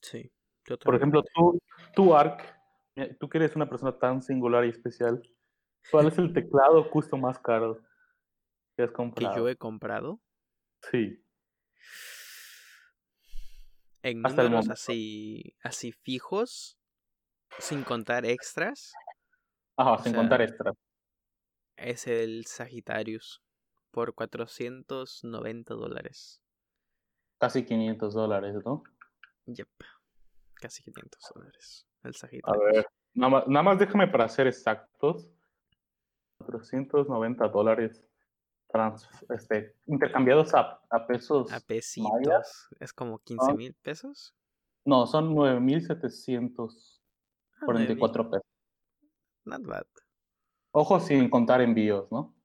[0.06, 0.32] Sí.
[0.84, 1.60] Por ejemplo, tú,
[1.96, 2.44] tú, Ark,
[3.20, 5.22] tú que eres una persona tan singular y especial,
[5.90, 7.82] ¿cuál es el teclado justo más caro
[8.78, 9.34] que has comprado?
[9.34, 10.22] ¿Que yo he comprado?
[10.92, 11.24] Sí.
[14.04, 16.78] En números así, así fijos,
[17.58, 18.94] sin contar extras.
[19.78, 20.76] Ajá, sin contar extras.
[21.78, 23.42] Es el Sagittarius
[23.90, 26.44] por 490 dólares.
[27.40, 28.84] Casi 500 dólares, ¿no?
[29.48, 29.70] Yep,
[30.66, 31.88] casi 500 dólares.
[32.04, 32.62] El Sagittarius.
[32.62, 35.30] A ver, nada más, nada más déjame para ser exactos.
[36.40, 38.04] 490 dólares
[39.30, 41.54] este, intercambiados a, a, pesos.
[41.54, 42.68] A pesitos.
[42.80, 44.36] Es como 15 mil pesos.
[44.84, 48.46] No, son 9,744 ah, pesos.
[49.46, 49.86] Not bad.
[50.72, 52.36] Ojo sin contar envíos, ¿no?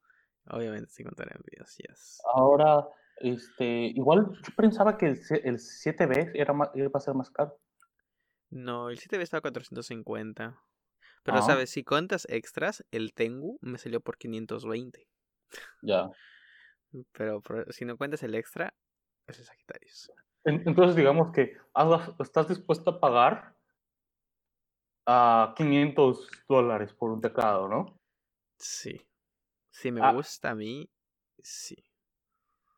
[0.50, 2.22] Obviamente sin contar envíos, yes.
[2.34, 7.58] Ahora, este, igual yo pensaba que el, el 7B era iba a ser más caro.
[8.50, 10.60] No, el 7B estaba a 450.
[11.22, 11.42] Pero, ah.
[11.42, 11.70] ¿sabes?
[11.70, 15.06] Si cuentas extras, el Tengu me salió por 520.
[15.82, 16.10] Ya.
[17.12, 18.74] Pero, si no cuentas el extra,
[19.26, 20.12] es Sagitarius.
[20.44, 21.56] Entonces, digamos que
[22.18, 23.54] estás dispuesto a pagar
[25.06, 27.96] a 500 dólares por un teclado, ¿no?
[28.58, 29.00] Sí.
[29.70, 30.12] Si me ah.
[30.12, 30.90] gusta a mí,
[31.42, 31.76] sí.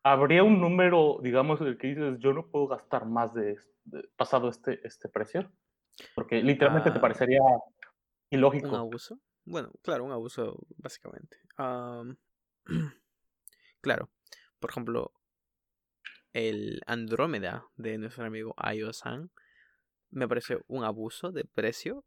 [0.04, 3.56] ¿Habría un número, digamos, el que dices, yo no puedo gastar más de,
[4.16, 5.50] pasado este, este precio?
[6.14, 7.00] Porque literalmente te ah.
[7.00, 7.40] parecería
[8.30, 8.68] ilógico.
[8.68, 9.20] ¿Un abuso?
[9.44, 11.36] Bueno, claro, un abuso, básicamente.
[13.80, 14.10] claro,
[14.60, 15.12] por ejemplo,
[16.32, 19.30] el Andrómeda de nuestro amigo Ayo-san
[20.10, 22.04] me parece un abuso de precio.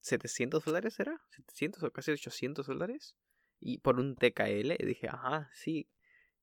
[0.00, 3.16] 700 dólares era, 700 o casi 800 dólares.
[3.58, 5.88] Y por un TKL dije, ajá, sí,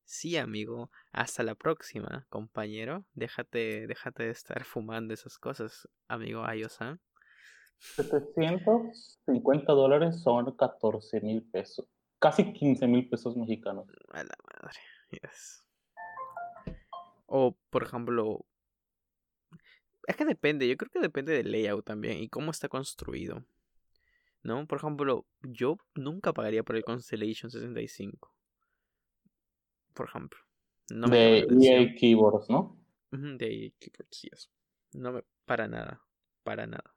[0.05, 3.05] sí amigo, hasta la próxima, compañero.
[3.13, 6.99] Déjate, déjate de estar fumando esas cosas, amigo Ayo-san.
[7.79, 11.87] 750 dólares son 14 mil pesos.
[12.19, 13.87] Casi 15 mil pesos mexicanos.
[14.13, 14.79] A la madre,
[15.11, 15.67] yes.
[17.25, 18.45] O, por ejemplo,
[20.07, 23.43] es que depende, yo creo que depende del layout también y cómo está construido.
[24.41, 24.67] ¿No?
[24.67, 28.32] Por ejemplo, yo nunca pagaría por el Constellation 65.
[29.93, 30.39] Por ejemplo.
[30.89, 32.77] No de EA Keyboards, ¿no?
[33.11, 34.51] de EA Keyboards, yes.
[34.93, 35.23] No me.
[35.45, 36.01] Para nada.
[36.43, 36.91] Para nada.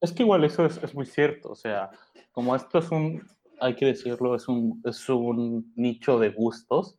[0.00, 1.50] Es, que igual eso es, muy cierto.
[1.50, 1.90] O sea,
[2.32, 3.26] como esto es un.
[3.60, 6.98] Hay que decirlo, es un, es un nicho de gustos.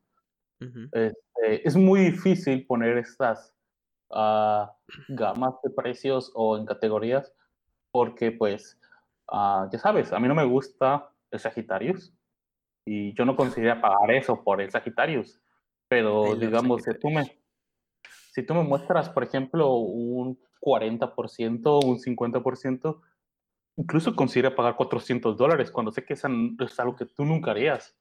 [0.93, 3.53] Este, es muy difícil poner estas
[4.12, 4.65] uh,
[5.10, 7.34] gamas de precios o en categorías
[7.91, 8.79] porque pues
[9.32, 12.13] uh, ya sabes, a mí no me gusta el Sagittarius
[12.86, 15.39] y yo no considero pagar eso por el Sagittarius,
[15.88, 17.39] pero digamos, si tú, me,
[18.32, 23.02] si tú me muestras, por ejemplo, un 40%, un 50%,
[23.78, 27.96] incluso considero pagar 400 dólares cuando sé que es algo que tú nunca harías.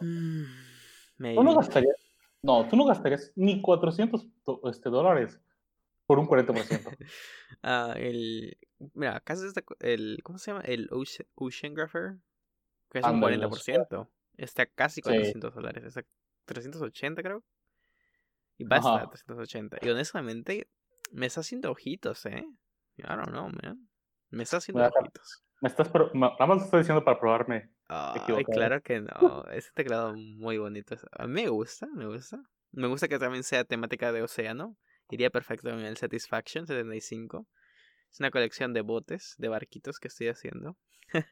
[0.00, 0.44] Mm,
[1.18, 1.96] no gastarías,
[2.42, 4.26] no, tú no gastarías ni 400
[4.64, 5.40] este, dólares
[6.06, 6.96] por un 40%.
[7.62, 8.56] ah, el,
[8.94, 10.62] mira, acá está el, ¿cómo se llama?
[10.64, 12.16] El Ocean, Oceanographer,
[12.90, 14.08] que es un 40%.
[14.36, 16.02] Está casi 400 dólares, está
[16.46, 17.44] 380 creo.
[18.58, 19.78] Y va a estar 380.
[19.82, 20.68] Y honestamente,
[21.12, 22.44] me está haciendo ojitos, ¿eh?
[22.98, 23.88] I don't know, man.
[24.30, 25.42] Me está haciendo ojitos.
[25.60, 27.70] Me estás, nada más estoy diciendo para probarme.
[27.88, 29.44] Ay, claro que no.
[29.50, 30.96] Ese teclado muy bonito.
[31.12, 32.40] A mí me gusta, me gusta.
[32.72, 34.76] Me gusta que también sea temática de océano.
[35.10, 37.46] Iría perfecto en el Satisfaction 75.
[38.10, 40.76] Es una colección de botes, de barquitos que estoy haciendo.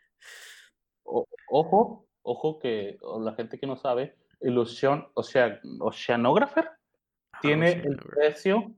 [1.49, 6.71] ojo, ojo que la gente que no sabe, el Ocean, Oceanographer
[7.41, 8.73] tiene el precio.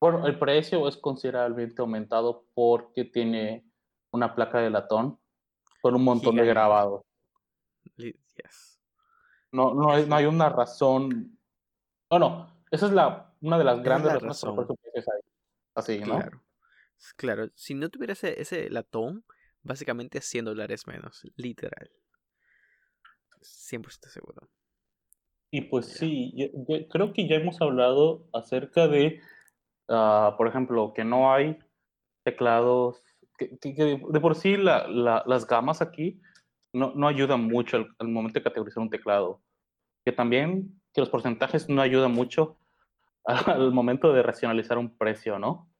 [0.00, 3.64] Bueno, el precio es considerablemente aumentado porque tiene
[4.12, 5.18] una placa de latón
[5.80, 7.02] con un montón de grabados.
[9.52, 11.38] No, no, hay, no hay una razón.
[12.10, 15.06] No, no, esa es la, una de las grandes razones por por es
[15.74, 16.16] Así, ¿no?
[16.16, 16.42] Claro.
[17.16, 19.24] Claro, si no tuviera ese, ese latón,
[19.66, 21.90] básicamente 100 dólares menos, literal.
[23.40, 24.48] 100% seguro.
[25.50, 26.34] Y pues sí,
[26.90, 29.20] creo que ya hemos hablado acerca de,
[29.88, 31.58] ah, por ejemplo, que no hay
[32.24, 33.02] teclados
[33.36, 36.20] que, de por sí las gamas aquí
[36.72, 39.42] no, no ayudan mucho al, momento de categorizar un teclado.
[40.04, 42.58] Que también que los porcentajes no ayudan mucho
[43.24, 45.70] al, momento de racionalizar un precio, ¿no?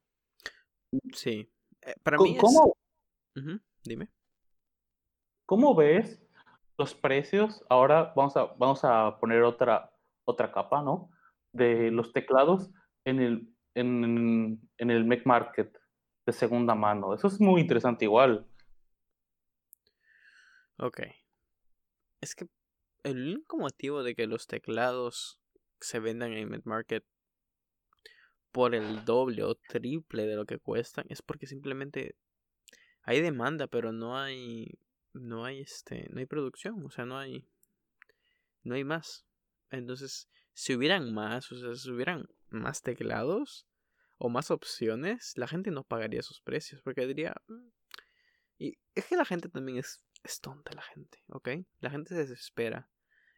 [1.12, 1.50] Sí.
[1.82, 2.76] Eh, para mí ¿Cómo,
[3.86, 4.08] Dime.
[5.46, 6.20] ¿Cómo ves
[6.76, 7.64] los precios?
[7.68, 9.92] Ahora vamos a, vamos a poner otra,
[10.24, 11.10] otra capa, ¿no?
[11.52, 12.70] De los teclados
[13.04, 15.78] en el, en, en el Mac Market
[16.26, 17.14] de segunda mano.
[17.14, 18.46] Eso es muy interesante igual.
[20.78, 21.00] Ok.
[22.20, 22.48] Es que
[23.04, 25.40] el único motivo de que los teclados
[25.80, 27.04] se vendan en Mid Market
[28.50, 32.16] por el doble o triple de lo que cuestan es porque simplemente
[33.06, 34.78] hay demanda, pero no hay
[35.14, 37.48] no hay este no hay producción, o sea, no hay
[38.62, 39.24] no hay más.
[39.70, 43.66] Entonces, si hubieran más, o sea, si hubieran más teclados,
[44.18, 47.34] o más opciones, la gente no pagaría esos precios porque diría...
[47.48, 47.68] Mm".
[48.58, 51.48] Y es que la gente también es, es tonta, la gente, ¿ok?
[51.80, 52.88] La gente se desespera.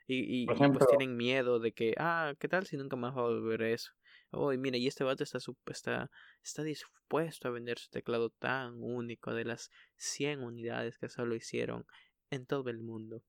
[0.06, 3.24] Y, y, pues tienen miedo de que, ah, ¿qué tal si nunca más va a
[3.24, 3.92] volver eso?
[4.30, 6.10] Oh, y mira, y este vato está, está,
[6.42, 11.86] está dispuesto a vender su teclado tan único de las 100 unidades que solo hicieron
[12.30, 13.22] en todo el mundo.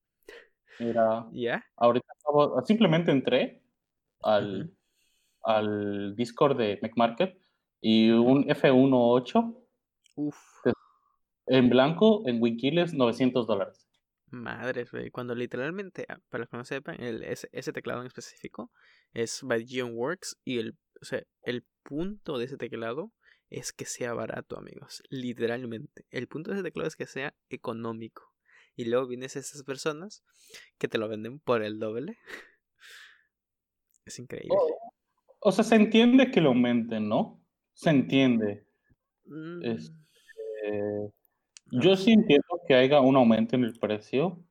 [0.80, 1.64] Mira, ¿ya?
[1.78, 2.08] Ahorita
[2.66, 3.62] simplemente entré
[4.22, 4.72] al,
[5.44, 7.38] al Discord de McMarket
[7.82, 9.56] y un F18
[11.48, 13.88] en blanco en Wikileaks 900 dólares.
[14.32, 18.72] Madres, Cuando literalmente, ah, para los que no sepan, el, ese, ese, teclado en específico
[19.14, 23.12] es by Works y el, o sea, el punto de ese teclado
[23.50, 25.02] es que sea barato, amigos.
[25.10, 26.06] Literalmente.
[26.12, 28.24] El punto de ese teclado es que sea económico.
[28.76, 30.24] Y luego vienes esas personas
[30.78, 32.18] que te lo venden por el doble.
[34.06, 34.56] es increíble.
[34.58, 34.78] Oh,
[35.42, 37.42] o sea, se entiende que lo aumenten, ¿no?
[37.74, 38.66] Se entiende.
[39.26, 39.64] Mm.
[39.64, 41.14] Este,
[41.72, 44.44] yo sí entiendo que haya un aumento en el precio,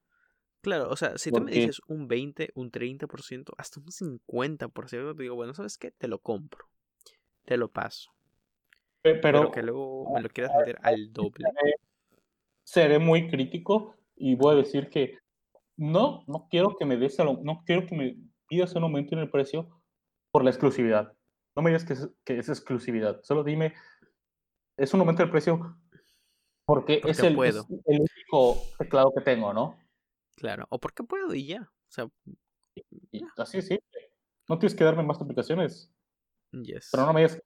[0.61, 5.23] Claro, o sea, si tú me dices un 20, un 30%, hasta un 50%, te
[5.23, 5.93] digo, bueno, ¿sabes qué?
[5.93, 6.67] Te lo compro.
[7.45, 8.11] Te lo paso.
[9.03, 11.45] Pero, que luego me lo quieras vender al doble.
[12.65, 15.19] Seré muy crítico y voy a decir que
[15.77, 18.17] no, no quiero que me des, no quiero que me
[18.49, 19.81] pidas un aumento en el precio
[20.31, 21.15] por la exclusividad.
[21.55, 23.21] No me digas que es, que es exclusividad.
[23.23, 23.75] Solo dime,
[24.77, 25.77] es un aumento del precio
[26.65, 27.67] porque, es, el, puedo.
[27.87, 29.79] el único teclado que tengo, ¿no?
[30.39, 31.63] Claro, o porque puedo y ya.
[31.63, 32.09] O sea,
[33.37, 33.79] así sí.
[34.49, 35.93] No tienes que darme más explicaciones.
[36.53, 36.91] Yes.
[36.93, 37.43] Pero no me digas,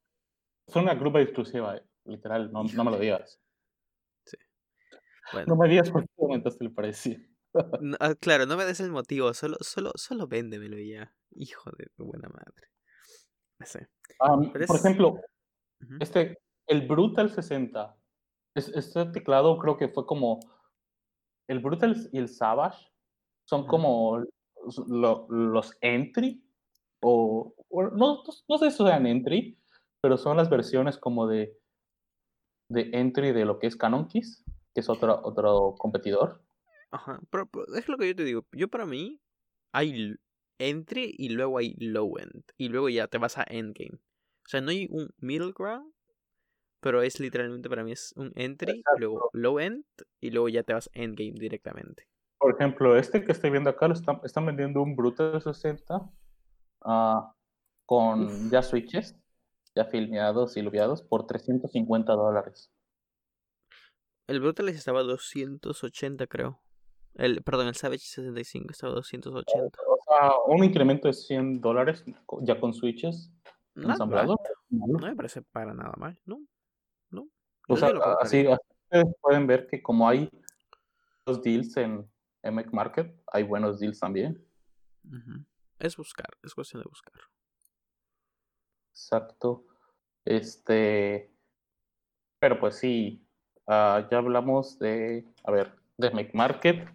[0.67, 3.39] es una grupa exclusiva, literal, no, no me lo digas.
[4.25, 4.37] Sí.
[5.47, 7.17] No me digas por qué aumentaste el precio.
[7.99, 11.13] Ah, claro, no me des el motivo, solo, solo, solo véndemelo ya.
[11.31, 12.73] Hijo de tu buena madre.
[14.67, 15.19] Por ejemplo,
[15.99, 17.95] este, el Brutal 60,
[18.55, 20.39] este teclado creo que fue como.
[21.47, 22.87] El Brutal y el Savage
[23.45, 24.23] son como
[25.29, 26.43] los entry,
[27.01, 29.57] o, no, no sé si sean entry,
[30.01, 31.57] pero son las versiones como de,
[32.69, 36.41] de entry de lo que es Canon Keys, que es otro, otro competidor.
[36.91, 38.45] Ajá, pero, es lo que yo te digo.
[38.51, 39.19] Yo para mí
[39.71, 40.15] hay
[40.59, 42.43] entry y luego hay low end.
[42.57, 43.97] Y luego ya te vas a endgame.
[43.97, 45.92] O sea, no hay un middle ground,
[46.83, 49.85] pero es literalmente para mí es un entry, luego low end
[50.19, 52.09] y luego ya te vas endgame directamente.
[52.37, 57.21] Por ejemplo, este que estoy viendo acá lo están, están vendiendo un Brutal 60 uh,
[57.85, 59.17] con ya switches,
[59.73, 62.69] ya filmeados y luviados por 350 dólares.
[64.27, 66.61] El Brutal estaba a 280, creo.
[67.13, 69.79] El, perdón, el Savage 65 estaba a 280.
[69.87, 72.03] O sea, un incremento de 100 dólares
[72.41, 73.31] ya con switches
[73.73, 74.35] ensamblados.
[74.69, 76.41] No me parece para nada mal, ¿no?
[77.67, 80.29] O sea, así, ustedes pueden ver que como hay
[81.25, 82.09] los deals en
[82.43, 84.45] Mac Market, hay buenos deals también.
[85.79, 87.13] Es buscar, es cuestión de buscar.
[88.91, 89.65] Exacto.
[90.25, 91.33] Este,
[92.39, 93.25] pero pues sí,
[93.67, 96.87] uh, ya hablamos de, a ver, de Mac Market.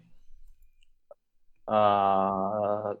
[1.67, 2.97] Uh,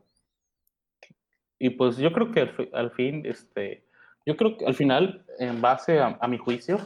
[1.57, 3.87] y pues yo creo que al, fin, este,
[4.25, 6.77] yo creo que al final, en base a, mi juicio,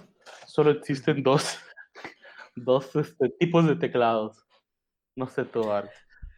[0.54, 1.58] solo existen dos,
[2.56, 4.46] dos este, tipos de teclados.
[5.16, 5.64] No sé tú,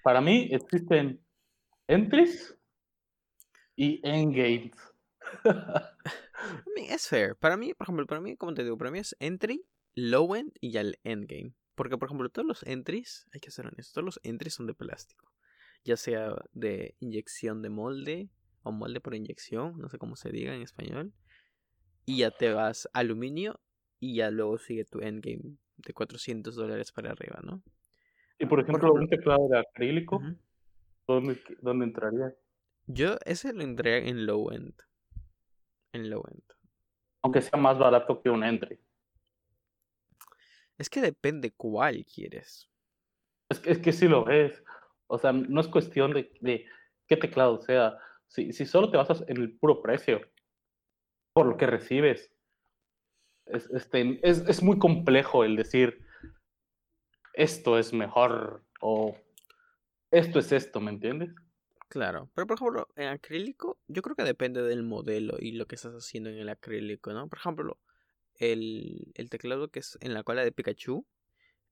[0.03, 1.21] Para mí existen
[1.87, 2.57] entries
[3.75, 4.71] y endgames.
[6.77, 7.35] es fair.
[7.35, 10.53] Para mí, por ejemplo, para mí, como te digo, para mí es entry, low end
[10.61, 11.53] y ya el endgame.
[11.75, 14.73] Porque, por ejemplo, todos los entries, hay que ser honestos, todos los entries son de
[14.73, 15.33] plástico.
[15.83, 18.29] Ya sea de inyección de molde
[18.63, 21.13] o molde por inyección, no sé cómo se diga en español.
[22.05, 23.59] Y ya te vas aluminio
[24.05, 27.63] y ya luego sigue tu endgame de 400 dólares para arriba, ¿no?
[28.37, 30.21] Y por ejemplo, un teclado de acrílico,
[31.07, 32.35] ¿dónde, ¿dónde, entraría?
[32.85, 34.73] Yo ese lo entraría en low end.
[35.93, 36.43] En low end.
[37.23, 38.79] Aunque sea más barato que un entry.
[40.77, 42.69] Es que depende cuál quieres.
[43.49, 44.61] Es que, es que sí lo ves.
[45.07, 46.65] O sea, no es cuestión de, de
[47.07, 47.97] qué teclado sea.
[48.27, 50.19] Si, si, solo te basas en el puro precio,
[51.33, 52.34] por lo que recibes,
[53.47, 56.05] es, este, es, es muy complejo el decir
[57.33, 59.17] esto es mejor o
[60.11, 61.29] esto es esto, ¿me entiendes?
[61.89, 65.75] Claro, pero por ejemplo, en acrílico, yo creo que depende del modelo y lo que
[65.75, 67.27] estás haciendo en el acrílico, ¿no?
[67.27, 67.79] Por ejemplo,
[68.35, 71.05] el, teclado que es en la cola de Pikachu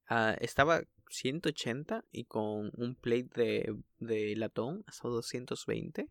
[0.08, 6.10] ah, estaba 180 y con un plate de, de latón hasta 220.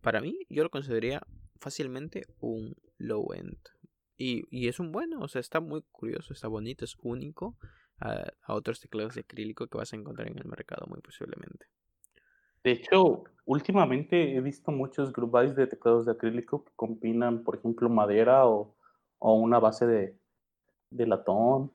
[0.00, 1.22] Para mí, yo lo consideraría
[1.60, 3.58] fácilmente un low end.
[4.18, 7.56] Y, y es un bueno, o sea, está muy curioso, está bonito, es único
[8.00, 11.66] a, a otros teclados de acrílico que vas a encontrar en el mercado, muy posiblemente.
[12.64, 17.88] De hecho, últimamente he visto muchos group de teclados de acrílico que combinan, por ejemplo,
[17.88, 18.74] madera o,
[19.20, 20.18] o una base de,
[20.90, 21.72] de latón.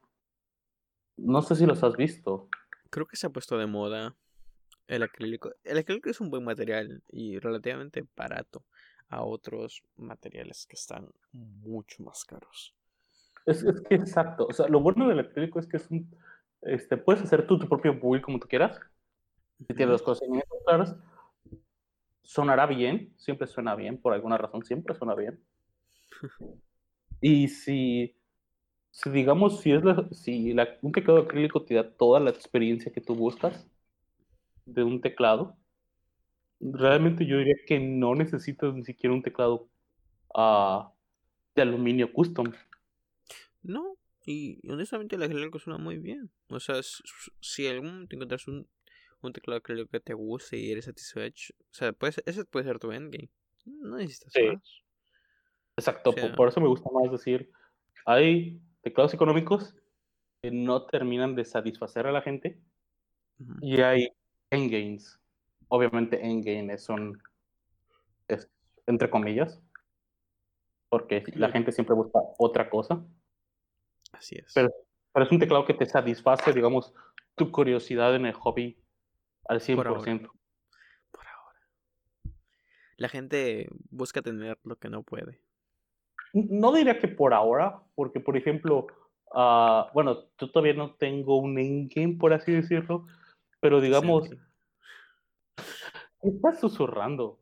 [1.15, 2.49] No sé si los has visto.
[2.89, 4.15] Creo que se ha puesto de moda
[4.87, 5.51] el acrílico.
[5.63, 8.65] El acrílico es un buen material y relativamente barato
[9.13, 12.75] a otros materiales que están mucho más caros.
[13.45, 14.47] Es, es que exacto.
[14.49, 16.09] O sea, lo bueno del acrílico es que es un.
[16.61, 18.79] Este, puedes hacer tú tu propio build como tú quieras.
[19.59, 20.27] Si tienes las cosas
[20.65, 20.95] claras.
[22.23, 25.39] Sonará bien, siempre suena bien, por alguna razón, siempre suena bien.
[27.25, 28.17] Y si,
[28.91, 32.91] si digamos, si, es la, si la, un teclado acrílico te da toda la experiencia
[32.91, 33.65] que tú buscas
[34.65, 35.55] de un teclado,
[36.59, 39.69] realmente yo diría que no necesitas ni siquiera un teclado
[40.35, 40.83] uh,
[41.55, 42.51] de aluminio custom.
[43.61, 46.29] No, y honestamente el acrílico suena muy bien.
[46.49, 46.75] O sea,
[47.39, 48.67] si algún te encuentras un,
[49.21, 51.53] un teclado que, que te guste y eres satisfecho.
[51.59, 53.29] O sea, pues, ese puede ser tu endgame.
[53.65, 54.83] No necesitas más.
[55.75, 57.49] Exacto, por eso me gusta más decir,
[58.05, 59.75] hay teclados económicos
[60.41, 62.61] que no terminan de satisfacer a la gente
[63.61, 64.09] y hay
[64.51, 65.19] endgames.
[65.73, 67.19] Obviamente endgames son,
[68.27, 68.47] es,
[68.85, 69.59] entre comillas,
[70.87, 73.03] porque la gente siempre busca otra cosa.
[74.11, 74.53] Así es.
[74.53, 74.69] Pero,
[75.11, 76.93] pero, es un teclado que te satisface, digamos,
[77.33, 78.77] tu curiosidad en el hobby
[79.45, 79.75] al 100%.
[79.75, 80.03] Por ahora.
[81.09, 81.59] Por ahora.
[82.97, 85.41] La gente busca tener lo que no puede.
[86.33, 88.85] No diría que por ahora, porque por ejemplo,
[89.33, 93.07] uh, bueno, yo todavía no tengo un endgame, por así decirlo,
[93.59, 94.29] pero digamos,
[96.21, 97.39] estás susurrando.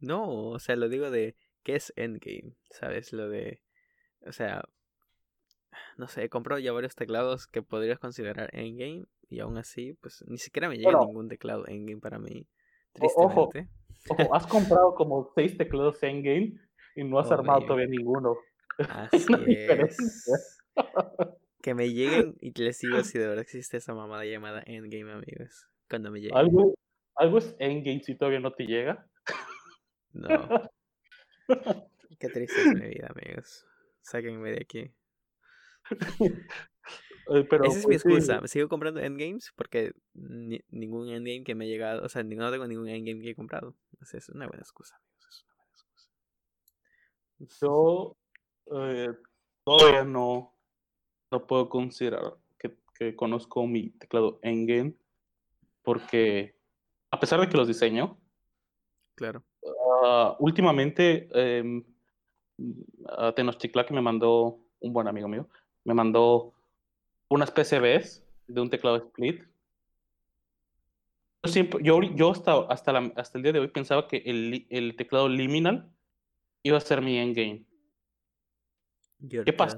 [0.00, 3.12] No, o sea, lo digo de qué es endgame, ¿sabes?
[3.12, 3.62] Lo de,
[4.26, 4.64] o sea,
[5.96, 10.24] no sé, he comprado ya varios teclados que podrías considerar endgame y aún así, pues
[10.26, 12.46] ni siquiera me llega ningún teclado endgame para mí.
[12.92, 13.68] Tristemente.
[14.08, 16.58] Ojo, ojo, has comprado como seis teclados endgame
[16.94, 18.36] y no has oh, armado todavía ninguno.
[18.78, 20.58] Así es.
[21.62, 25.68] que me lleguen y les digo si de verdad existe esa mamada llamada Endgame, amigos.
[25.88, 26.34] Cuando me llegue.
[26.34, 26.74] ¿Algo,
[27.16, 29.06] ¿Algo es Endgame si todavía no te llega?
[30.12, 30.28] No.
[32.18, 33.66] Qué triste es mi vida, amigos.
[34.02, 34.92] Sáquenme de aquí.
[37.48, 38.46] Pero, Esa es mi pues excusa.
[38.46, 42.88] Sigo comprando endgames porque ningún endgame que me ha llegado, o sea, no tengo ningún
[42.88, 43.74] endgame que he comprado.
[44.00, 45.28] es una buena excusa, amigos.
[45.28, 46.10] Es una buena excusa.
[47.60, 48.16] Yo
[48.76, 49.14] eh,
[49.64, 50.54] todavía no,
[51.30, 54.94] no puedo considerar que, que conozco mi teclado Endgame
[55.82, 56.56] porque
[57.12, 58.18] a pesar de que los diseño,
[59.14, 59.44] claro.
[59.60, 61.84] Uh, últimamente eh,
[63.86, 65.48] que me mandó un buen amigo mío,
[65.84, 66.52] me mandó
[67.28, 69.44] unas PCBs de un teclado split.
[71.44, 74.96] Yo, siempre, yo, yo hasta, hasta, hasta el día de hoy pensaba que el, el
[74.96, 75.92] teclado liminal
[76.62, 77.66] iba a ser mi endgame.
[79.44, 79.76] ¿Qué pasó?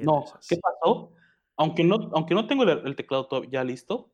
[0.00, 1.12] no, ¿qué pasó?
[1.56, 4.12] Aunque no, aunque no tengo el, teclado ya listo,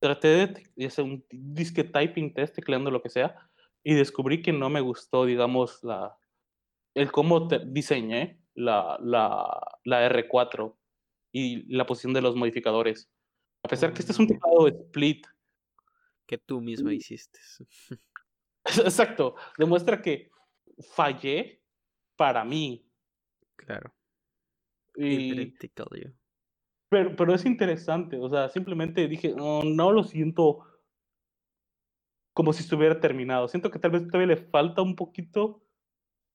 [0.00, 0.46] traté
[0.76, 3.36] de, hacer un disque typing test, tecleando lo que sea,
[3.82, 6.16] y descubrí que no me gustó, digamos, la,
[6.94, 10.74] el cómo diseñé la, la, la R4
[11.32, 13.10] y la posición de los modificadores.
[13.62, 14.28] A pesar que este es un mm.
[14.28, 15.26] teclado split.
[16.26, 17.38] Que tú mismo hiciste.
[18.84, 19.34] Exacto.
[19.56, 20.30] Demuestra que
[20.94, 21.62] fallé
[22.16, 22.86] para mí.
[23.56, 23.94] Claro.
[24.96, 25.54] Y,
[26.90, 30.64] pero, pero es interesante, o sea, simplemente dije, no, no lo siento
[32.38, 33.48] como si estuviera terminado.
[33.48, 35.60] Siento que tal vez todavía le falta un poquito,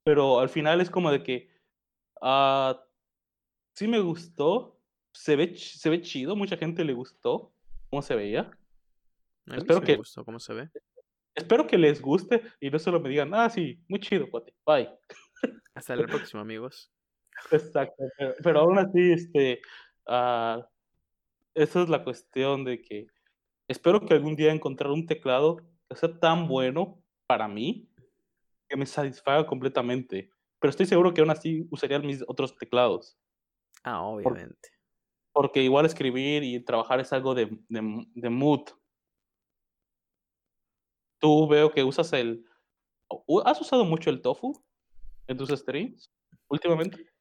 [0.04, 1.50] pero al final es como de que
[2.22, 2.76] uh,
[3.74, 4.82] sí me gustó,
[5.14, 7.54] se ve, se ve chido, mucha gente le gustó
[7.90, 8.52] cómo se veía.
[9.46, 10.70] Espero que gustó cómo se ve.
[11.36, 14.90] Espero que les guste y no solo me digan, ah, sí, muy chido, cuate, bye.
[15.74, 16.92] Hasta el próximo, amigos.
[17.50, 18.04] Exacto,
[18.44, 19.62] pero, aún así, este,
[20.08, 20.64] uh,
[21.56, 23.08] esa es la cuestión de que
[23.68, 25.58] espero que algún día encontrar un teclado
[25.90, 27.90] que sea tan bueno para mí
[28.70, 30.32] que me satisfaga completamente.
[30.60, 33.18] Pero estoy seguro que aún así usaría mis otros teclados.
[33.84, 34.70] Ah, obviamente.
[35.34, 38.62] porque igual escribir y trabajar es algo de, de, de mood.
[41.20, 42.46] Tú veo que usas el...
[43.46, 44.64] ¿Has usado mucho el tofu
[45.28, 46.12] en tus streams
[46.50, 47.13] últimamente?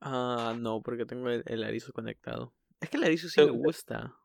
[0.00, 2.54] Ah, no, porque tengo el, el Arizo conectado.
[2.80, 4.16] Es que el Arizo sí me gusta.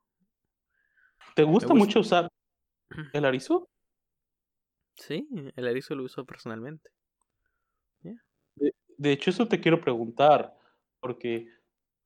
[1.35, 2.29] ¿Te gusta, mucho usar
[3.13, 3.69] el Arizo?
[4.95, 6.89] Sí, el Arizo lo uso personalmente.
[8.97, 10.57] De, hecho, eso te quiero preguntar,
[11.01, 11.49] porque,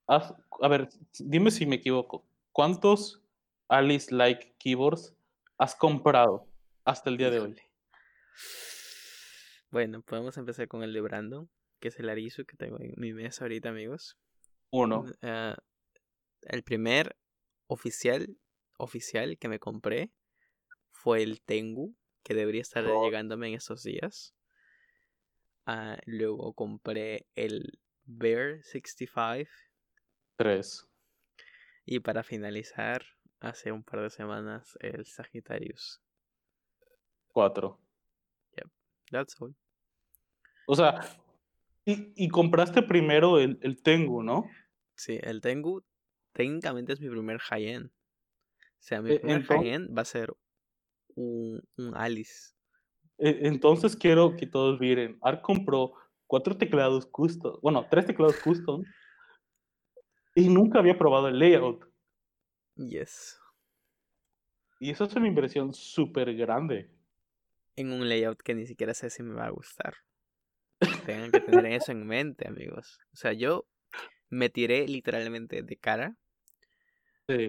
[0.08, 0.90] a ver,
[1.20, 2.26] dime si me equivoco.
[2.52, 3.22] ¿Cuántos
[3.68, 5.16] Alice Like Keyboards
[5.60, 6.48] has comprado
[6.86, 7.56] hasta el día de hoy?
[9.70, 11.48] Bueno, podemos empezar con el de Brandon
[11.80, 14.18] que es el arizo que tengo en mi mesa ahorita, amigos.
[14.72, 15.06] Uno.
[15.22, 15.56] Uh,
[16.44, 17.18] el primer
[17.68, 18.38] oficial,
[18.78, 20.12] oficial que me compré
[20.92, 24.36] fue el Tengu, que debería estar llegándome en estos días.
[25.68, 29.50] Uh, luego compré el Bear 65.
[30.36, 30.88] Tres.
[31.86, 33.04] Y para finalizar,
[33.40, 36.02] hace un par de semanas, el Sagittarius.
[37.28, 37.80] Cuatro.
[38.58, 38.70] Yep,
[39.12, 39.56] that's all.
[40.68, 41.00] O sea,
[42.16, 44.46] y, compraste primero el, el, Tengu, ¿no?
[44.96, 45.84] Sí, el Tengu
[46.34, 47.88] técnicamente es mi primer high-end.
[47.88, 50.34] O sea, mi e, primer high-end va a ser
[51.16, 52.54] un, un Alice.
[53.18, 55.18] E, entonces quiero que todos miren.
[55.22, 55.94] Art compró
[56.28, 58.84] cuatro teclados custom, bueno, tres teclados custom,
[60.36, 61.86] y nunca había probado el layout.
[62.76, 63.40] Yes.
[64.80, 66.90] Y eso es una inversión súper grande.
[67.76, 69.96] En un layout que ni siquiera sé si me va a gustar.
[71.06, 73.00] Tengan que tener eso en mente, amigos.
[73.14, 73.68] O sea, yo
[74.30, 76.16] me tiré literalmente de cara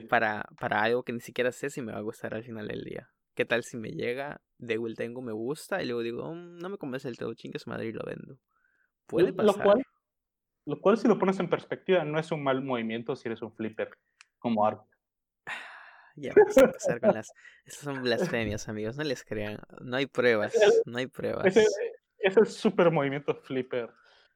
[0.09, 2.83] para, para algo que ni siquiera sé si me va a gustar al final del
[2.85, 3.11] día.
[3.35, 6.69] ¿Qué tal si me llega, de Will tengo me gusta y luego digo, mm, no
[6.69, 8.39] me convence el todo, chingue su madre y lo vendo?
[9.07, 9.57] Puede pasar.
[9.57, 9.83] Lo cual,
[10.67, 13.53] lo cual, si lo pones en perspectiva, no es un mal movimiento si eres un
[13.55, 13.91] flipper
[14.39, 14.83] como art.
[16.17, 17.33] Ya vamos a empezar con las.
[17.65, 18.97] Estas son blasfemias, amigos.
[18.97, 19.59] No les crean.
[19.81, 20.53] No hay pruebas.
[20.85, 21.47] No hay pruebas.
[21.47, 21.65] Ese,
[22.21, 23.91] es el super movimiento flipper.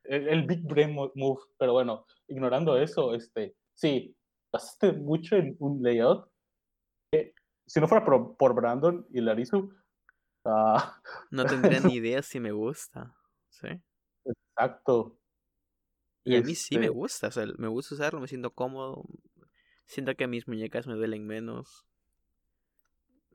[0.05, 1.41] El, big brain move.
[1.59, 3.57] Pero bueno, ignorando eso, este.
[3.74, 4.16] Sí,
[4.51, 6.28] pasaste mucho en un layout.
[7.66, 9.72] si no fuera por, Brandon y Larisu.
[10.45, 13.14] Ah, no tendría ni idea si me gusta.
[13.49, 13.68] ¿Sí?
[14.24, 15.18] Exacto.
[16.24, 17.28] Y a mí sí me este gusta.
[17.28, 19.05] O sea, me gusta usarlo, me siento cómodo.
[19.87, 21.87] Siento que mis muñecas me duelen menos.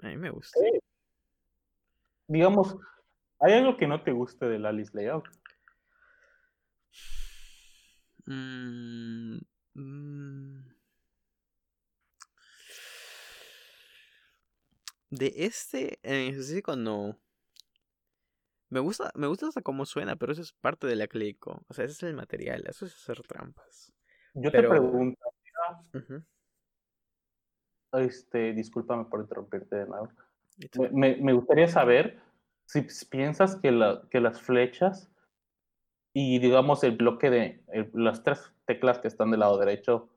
[0.02, 0.60] A mí me gusta.
[2.28, 2.76] Digamos,
[3.40, 5.28] ¿hay algo que no te guste del Alice Layout?
[8.26, 9.40] Mm,
[9.74, 10.80] mm.
[15.10, 17.18] De este en específico no.
[18.70, 21.64] Me gusta, me gusta hasta cómo suena, pero eso es parte del acrílico.
[21.68, 23.92] O sea, ese es el material, eso es hacer trampas.
[24.36, 25.20] Yo te pregunto,
[27.94, 30.10] este, discúlpame por interrumpirte de nuevo.
[30.92, 32.20] Me, me, gustaría saber
[32.70, 35.12] si piensas que, la, que las flechas
[36.14, 37.64] y digamos el bloque de
[37.94, 40.08] las tres teclas que están del lado derecho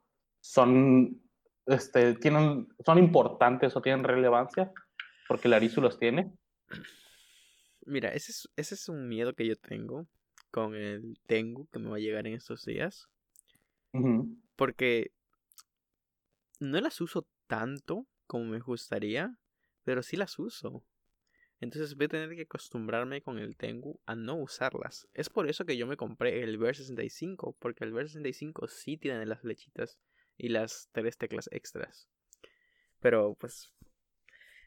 [0.42, 1.22] son
[1.64, 4.70] este tienen son importantes o tienen relevancia
[5.28, 6.30] porque el Arisu los tiene.
[7.86, 10.06] Mira ese es, ese es un miedo que yo tengo
[10.50, 13.08] con el Tengu que me va a llegar en estos días.
[14.56, 15.10] Porque
[16.60, 19.38] no las uso tanto como me gustaría,
[19.84, 20.84] pero sí las uso.
[21.62, 25.06] Entonces voy a tener que acostumbrarme con el Tengu a no usarlas.
[25.14, 28.96] Es por eso que yo me compré el Ver 65, porque el Ver 65 sí
[28.96, 29.96] tiene las flechitas
[30.36, 32.08] y las tres teclas extras.
[32.98, 33.72] Pero pues...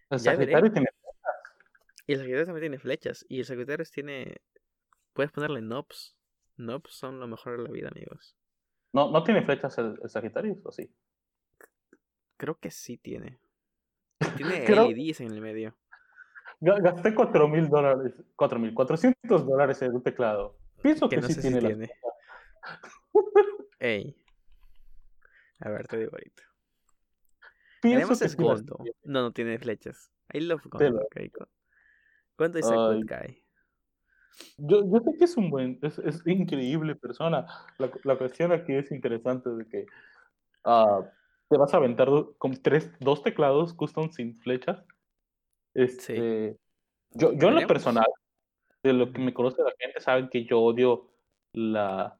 [0.09, 1.41] El Sagitario tiene flechas.
[2.07, 3.25] Y el Sagitario también tiene flechas.
[3.27, 4.37] Y el Sagitario tiene...
[5.11, 6.15] Puedes ponerle knobs.
[6.55, 8.37] Knobs son lo mejor de la vida, amigos.
[8.93, 10.89] ¿No, no tiene flechas el, el Sagitario o sí?
[12.37, 13.37] Creo que sí tiene.
[14.37, 15.75] Tiene LEDs en el medio.
[16.61, 20.57] Gasté 4 mil dólares, 4 mil, 400 dólares en un teclado.
[20.81, 21.59] Pienso que, sí tiene.
[21.59, 21.91] tiene.
[23.79, 24.15] Ey.
[25.59, 26.43] A ver, te digo ahorita.
[27.81, 28.77] Pienso que es Gondo.
[29.03, 30.11] No, no tiene flechas.
[30.33, 31.01] I love Gondo.
[31.05, 31.31] Okay.
[32.35, 33.43] ¿Cuánto dice Guy?
[34.57, 37.45] Yo, yo sé que es un buen, es, es increíble persona.
[37.77, 39.85] La, la, cuestión aquí es interesante de que
[40.65, 41.03] uh,
[41.49, 44.83] te vas a aventar con tres, dos teclados custom sin flechas.
[45.75, 46.57] Este,
[47.11, 48.07] Yo, yo en lo personal,
[48.81, 51.11] de lo que me conoce la gente, saben que yo odio
[51.53, 52.17] la,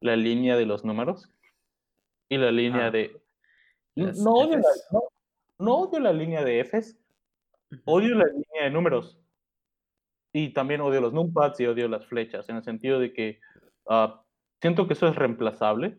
[0.00, 1.28] la línea de los números
[2.28, 3.20] y la línea de...
[3.96, 5.00] No odio la,
[5.58, 6.98] no, odio la, línea de Fs,
[7.84, 9.20] odio la línea de números.
[10.32, 13.40] Y también odio los numpads y odio las flechas, en el sentido de que
[13.84, 14.08] uh,
[14.60, 15.98] siento que eso es reemplazable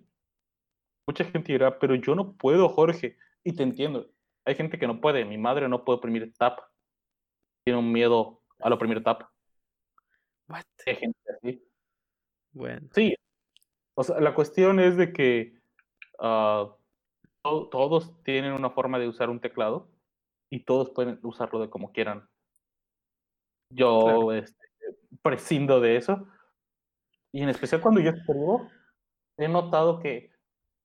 [1.08, 3.18] mucha gente dirá, pero yo no puedo, Jorge.
[3.44, 4.10] Y te entiendo.
[4.46, 5.26] Hay gente que no puede.
[5.26, 6.60] Mi madre no puede oprimir tap.
[7.66, 9.24] Tiene un miedo al oprimir tap.
[10.48, 10.64] What?
[10.86, 11.68] Hay gente así.
[12.54, 12.88] Bueno.
[12.94, 13.16] Sí.
[13.96, 15.60] O sea, la cuestión es de que
[16.20, 16.74] ah,
[17.44, 19.90] todos tienen una forma de usar un teclado
[20.50, 22.30] y todos pueden usarlo de como quieran.
[23.70, 24.66] Yo este,
[25.22, 26.28] prescindo de eso.
[27.34, 28.70] Y en especial cuando yo escribo,
[29.38, 30.36] he notado que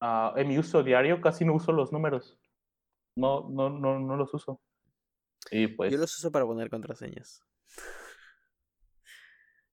[0.01, 2.39] Ah, en mi uso diario casi no uso los números.
[3.16, 4.61] No, no, no, no los uso.
[5.51, 5.93] Y pues...
[5.93, 7.43] Yo los uso para poner contraseñas.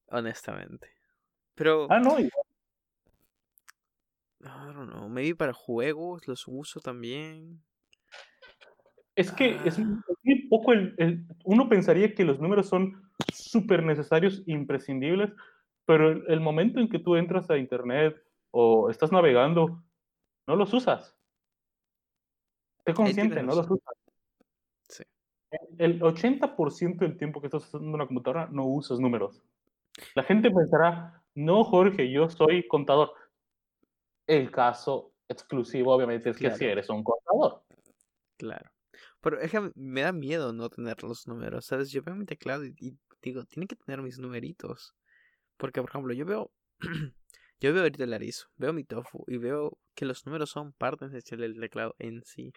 [0.09, 0.89] Honestamente.
[1.55, 1.87] Pero.
[1.89, 2.19] Ah, no.
[2.19, 2.29] I
[4.39, 5.09] don't know.
[5.09, 7.63] Maybe para juegos los uso también.
[9.15, 10.13] Es que es, un ah.
[10.49, 15.33] poco el, Uno pensaría que los números son súper necesarios, imprescindibles,
[15.85, 18.15] pero el, momento en que tú entras a internet
[18.51, 19.83] o estás navegando
[20.45, 21.17] no los usas.
[22.85, 23.96] Sé consciente, no los usas.
[25.77, 29.41] El 80% del tiempo que estás usando una computadora no usas números.
[30.15, 33.11] La gente pensará, no, Jorge, yo soy contador.
[34.25, 37.63] El caso exclusivo, obviamente, es que si eres un contador.
[38.37, 38.71] Claro.
[39.21, 41.91] Pero es que me da miedo no tener los números, ¿sabes?
[41.91, 44.95] Yo veo mi teclado y, y digo, tiene que tener mis numeritos.
[45.57, 46.51] Porque, por ejemplo, yo veo
[47.59, 51.05] Yo veo ahorita el arizo, veo mi tofu y veo que los números son parte
[51.05, 52.53] esencial del teclado en sí.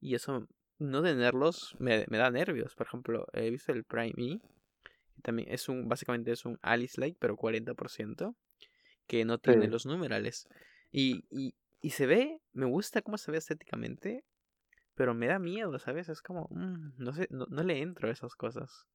[0.00, 0.46] Y eso
[0.82, 2.74] no tenerlos me, me, da nervios.
[2.74, 4.40] Por ejemplo, he visto el Prime E.
[5.14, 8.34] Que también es un, básicamente es un Alice Like, pero 40%.
[9.06, 10.48] Que no tiene los numerales.
[10.90, 14.24] Y, y, y, se ve, me gusta cómo se ve estéticamente.
[14.94, 16.08] Pero me da miedo, ¿sabes?
[16.08, 18.86] Es como, mm, no sé, no, le entro a esas cosas.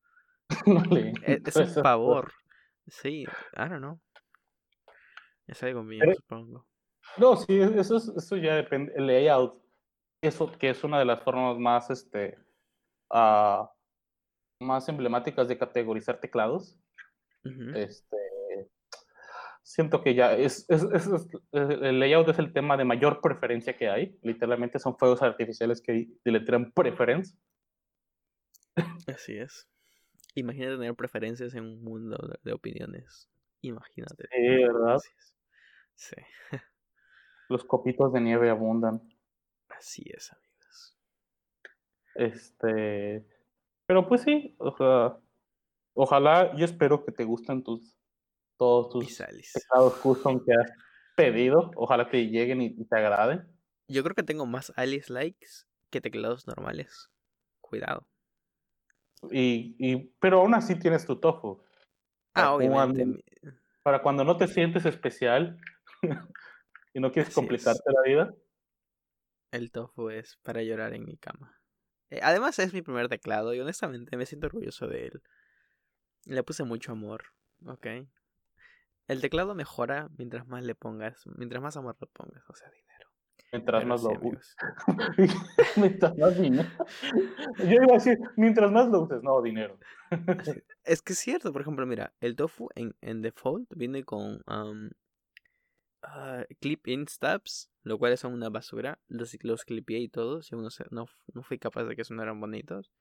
[0.66, 2.32] no le e, es, es un pavor.
[2.88, 4.00] Sí, I don't know.
[5.48, 6.66] Es algo mío, supongo.
[7.18, 8.94] No, sí, eso, eso ya depende.
[8.96, 9.62] El layout,
[10.22, 12.38] eso que es una de las formas más, este,
[13.12, 13.66] uh,
[14.60, 16.78] más emblemáticas de categorizar teclados.
[17.76, 18.18] Este,
[19.64, 23.90] siento que ya es, es, es, el layout es el tema de mayor preferencia que
[23.90, 24.18] hay.
[24.22, 27.38] Literalmente son fuegos artificiales que deletrean preference.
[29.08, 29.70] Así es.
[30.36, 33.30] Imagínate tener preferencias en un mundo de opiniones.
[33.62, 34.28] Imagínate.
[34.30, 34.98] Sí, ¿verdad?
[35.96, 36.16] Sí.
[37.50, 39.02] Los copitos de nieve abundan.
[39.78, 40.98] Así es, amigos.
[42.16, 43.28] Este.
[43.86, 44.58] Pero pues sí,
[45.94, 47.96] ojalá, yo espero que te gusten tus
[48.58, 49.18] todos tus
[49.54, 50.72] teclados custom que has
[51.16, 51.72] pedido.
[51.76, 53.48] Ojalá te lleguen y, te agraden.
[53.88, 57.12] Yo creo que tengo más Alice likes que teclados normales.
[57.62, 58.08] Cuidado.
[59.32, 61.64] Y, y, pero aún así tienes tu tofu.
[62.34, 63.24] Ah, obviamente.
[63.84, 65.60] para cuando no te sientes especial,
[66.94, 68.36] y no quieres complicarte la vida.
[69.52, 71.60] El tofu es para llorar en mi cama.
[72.10, 75.22] Eh, además es mi primer teclado y honestamente me siento orgulloso de él.
[76.26, 77.26] Le puse mucho amor,
[77.66, 77.88] ¿ok?
[79.08, 82.88] El teclado mejora mientras más le pongas, mientras más amor le pongas, o sea, dinero.
[83.54, 84.56] Mientras más lo uses.
[85.78, 86.70] mientras más dinero.
[87.60, 89.80] Yo iba a decir, mientras más lo uses, no, dinero.
[90.84, 94.42] es que es cierto, por ejemplo, mira, el tofu en, en default viene con
[96.04, 99.00] uh, clip-in stabs, lo cual son una basura.
[99.08, 102.92] Los, los clipié y todos, y uno no, no fui capaz de que sonaran bonitos.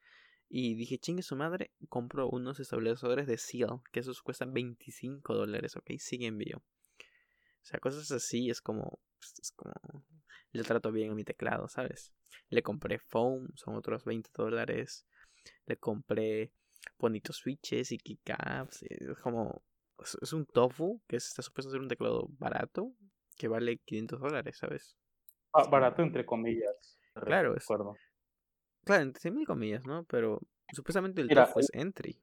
[0.49, 5.77] Y dije, chingue su madre, compro unos establecedores de Seal, que esos cuestan 25 dólares,
[5.77, 6.59] ok, sigue envío.
[6.59, 9.75] O sea, cosas así es como, pues, es como,
[10.53, 12.13] le trato bien a mi teclado, ¿sabes?
[12.49, 15.05] Le compré foam, son otros 20 dólares.
[15.67, 16.53] Le compré
[16.99, 19.65] bonitos switches y keycaps, es como,
[19.99, 22.93] es un tofu que está supuesto ser un teclado barato
[23.37, 24.97] que vale 500 dólares, ¿sabes?
[25.53, 26.99] Ah, barato entre comillas.
[27.15, 27.67] Claro, es.
[28.85, 30.05] Claro, entre mil comillas, ¿no?
[30.05, 30.41] Pero
[30.73, 32.21] supuestamente el tofu es entry.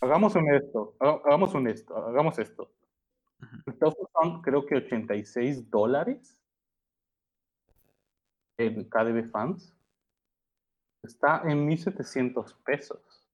[0.00, 2.72] Hagamos un esto, hagamos un esto, hagamos esto.
[3.66, 6.42] El tofu son creo que 86 dólares
[8.58, 9.74] en KDB Fans.
[11.02, 13.26] Está en 1700 pesos.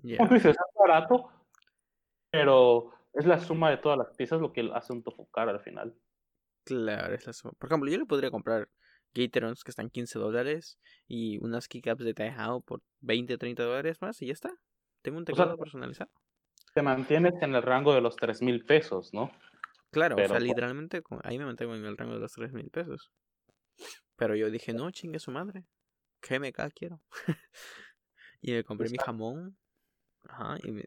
[0.00, 1.32] Como tú dices, es barato,
[2.30, 5.60] pero es la suma de todas las piezas lo que hace un tofu caro al
[5.60, 5.94] final.
[6.64, 7.52] Claro, es la suma.
[7.58, 8.68] Por ejemplo, yo le podría comprar
[9.14, 14.20] Gatorons que están 15 dólares y unas keycaps de Taihao por 20, 30 dólares más
[14.22, 14.54] y ya está.
[15.02, 16.10] Tengo un teclado personalizado.
[16.74, 19.30] Te mantienes en el rango de los 3 mil pesos, ¿no?
[19.90, 23.10] Claro, o sea, literalmente ahí me mantengo en el rango de los 3 mil pesos.
[24.16, 25.64] Pero yo dije, no, chingue su madre.
[26.20, 27.00] GMK quiero.
[28.42, 29.56] y me compré mi jamón.
[30.24, 30.84] Ajá, y me,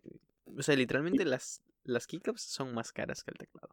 [0.58, 3.70] o sea, literalmente las, las keycaps son más caras que el teclado.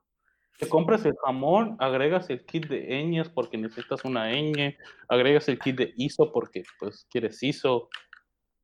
[0.59, 4.76] Te compras el jamón, agregas el kit de ñes porque necesitas una ñ,
[5.09, 7.89] agregas el kit de ISO porque pues quieres ISO.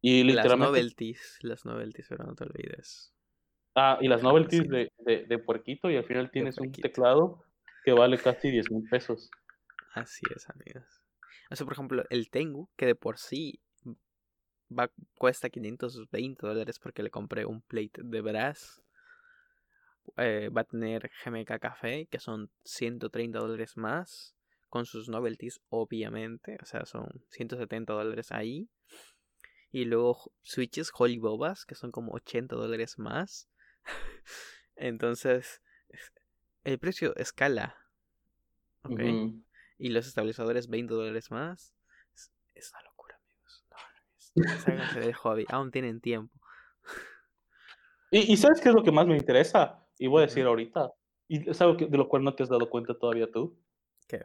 [0.01, 0.59] Y literalmente...
[0.59, 3.15] Las novelties, las novelties, pero no te olvides.
[3.77, 7.45] Ah, y las novelties de, de, puerquito y al final tienes un teclado
[7.85, 9.31] que vale casi 10 mil pesos.
[9.95, 11.03] Así es, amigos.
[11.51, 13.61] O sea, por ejemplo, el Tengu, que de por sí
[14.71, 18.83] va, cuesta 520 dólares porque le compré un plate de brass.
[20.17, 24.37] Eh, va a tener GMK Café, que son 130 dólares más,
[24.69, 28.69] con sus novelties, obviamente, o sea, son 170 dólares ahí.
[29.71, 33.49] Y luego switches Holy Bobas, que son como 80 dólares más.
[34.77, 35.63] Entonces,
[36.65, 37.77] el precio escala.
[38.83, 39.01] ¿Ok?
[39.79, 41.75] Y los estabilizadores 20 dólares más.
[42.55, 42.94] Es, una
[44.35, 46.35] Ságanse del hobby, aún tienen tiempo.
[48.11, 49.85] ¿Y, sabes qué es lo que más me interesa?
[49.99, 50.93] Y voy a decir ahorita.
[51.27, 53.59] ¿Y es algo de lo cual no te has dado cuenta todavía tú?
[54.07, 54.25] ¿Qué?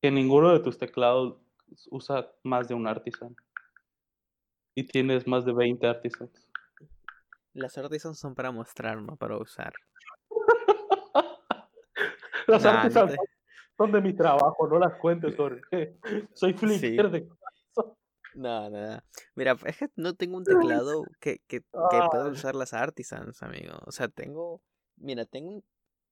[0.00, 1.38] Que ninguno de tus teclados
[1.90, 3.34] usa más de un artisan.
[4.76, 6.48] Y tienes más de 20 artisans.
[7.52, 9.72] Las artisans son para mostrar, no para usar.
[12.46, 13.16] Las artisans
[13.76, 15.96] son de mi trabajo, no las cuentes, Jorge.
[16.34, 17.28] Soy flicker de
[18.34, 19.02] no, no,
[19.34, 23.78] Mira, es que no tengo un teclado que, que, que pueda usar las artisans, amigo.
[23.86, 24.62] O sea, tengo.
[24.96, 25.64] Mira, tengo un.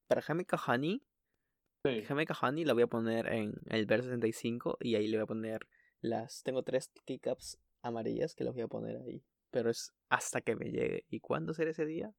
[0.06, 1.02] Para Jamaica Honey.
[1.84, 2.04] Sí.
[2.42, 5.68] Honey la voy a poner en el Ver 65 y ahí le voy a poner
[6.00, 9.22] las tengo tres keycaps amarillas que las voy a poner ahí.
[9.50, 11.04] Pero es hasta que me llegue.
[11.08, 12.12] ¿Y cuándo será ese día?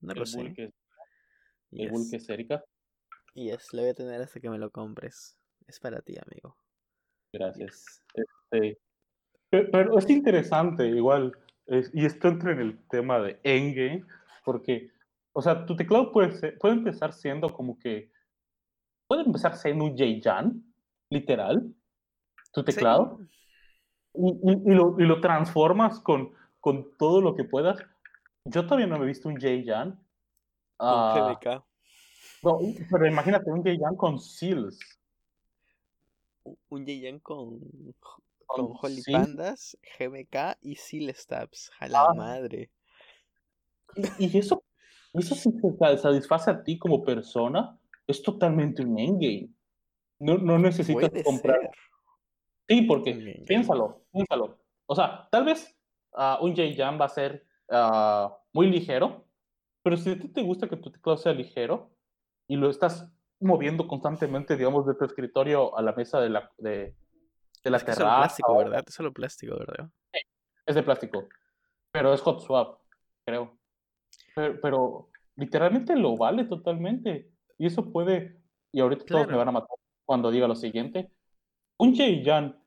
[0.00, 0.54] No lo sé.
[1.70, 2.28] ¿El yes.
[2.28, 2.64] Erika?
[3.34, 5.36] Yes, lo voy a tener hasta que me lo compres.
[5.66, 6.56] Es para ti, amigo.
[7.32, 8.02] Gracias.
[8.14, 8.78] Este,
[9.62, 11.36] pero, es interesante, igual,
[11.92, 14.04] y esto entra en el tema de Endgame,
[14.44, 14.90] porque,
[15.32, 18.10] o sea, tu teclado puede, puede empezar siendo como que,
[19.06, 20.62] puede empezar siendo un J-Jan,
[21.10, 21.72] literal,
[22.52, 23.20] tu teclado,
[24.14, 27.78] y, y, lo, y, lo, transformas con, con todo lo que puedas.
[28.44, 29.98] Yo todavía no me he visto un J-Jan.
[30.78, 31.34] Uh,
[32.42, 32.58] no,
[32.90, 34.78] pero imagínate un J-Jan con Seals.
[36.44, 37.60] Un J-Jan con,
[38.46, 41.70] con Holy Pandas, GMK y Seal Stabs.
[41.80, 42.14] A la ah.
[42.14, 42.70] madre.
[44.18, 44.64] Y, eso,
[45.12, 47.78] eso sí te satisface a ti como persona.
[48.06, 49.48] Es totalmente un endgame.
[50.18, 51.70] No, no necesitas comprar.
[52.68, 54.58] Sí, porque piénsalo, piénsalo.
[54.86, 55.76] O sea, tal vez
[56.12, 59.26] uh, un J-Jam va a ser uh, muy ligero,
[59.82, 61.90] pero si a ti te gusta que tu teclado sea ligero
[62.48, 66.94] y lo estás moviendo constantemente, digamos, de tu escritorio a la mesa de la, de,
[67.64, 67.96] de la es terraza.
[67.96, 68.84] Es solo plástico, ¿verdad?
[68.86, 69.90] Es solo plástico, ¿verdad?
[70.12, 70.20] Sí,
[70.66, 71.28] es de plástico.
[71.90, 72.80] Pero es hot swap,
[73.24, 73.58] creo.
[74.34, 77.30] Pero, pero, literalmente lo vale totalmente.
[77.58, 78.40] Y eso puede.
[78.72, 81.10] Y ahorita todos me van a matar cuando diga lo siguiente.
[81.78, 82.60] Un J-Jan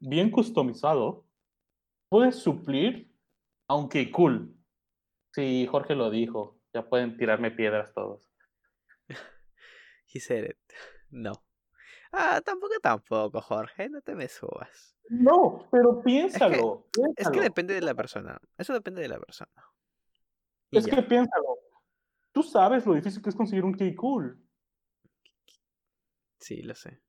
[0.00, 1.26] bien customizado
[2.08, 3.12] puede suplir
[3.68, 4.54] aunque cool.
[5.32, 6.58] Sí, Jorge lo dijo.
[6.72, 8.30] Ya pueden tirarme piedras todos.
[10.12, 10.58] He said it.
[11.10, 11.32] No.
[12.12, 14.96] Ah, tampoco, tampoco, Jorge, no te me subas.
[15.08, 16.86] No, pero piénsalo.
[17.16, 18.38] Es que, depende de la persona.
[18.56, 19.50] Eso depende de la persona.
[20.70, 21.58] es que piénsalo.
[22.32, 24.40] Tú sabes lo difícil que es conseguir un key cool.
[26.38, 27.00] Sí, lo sé.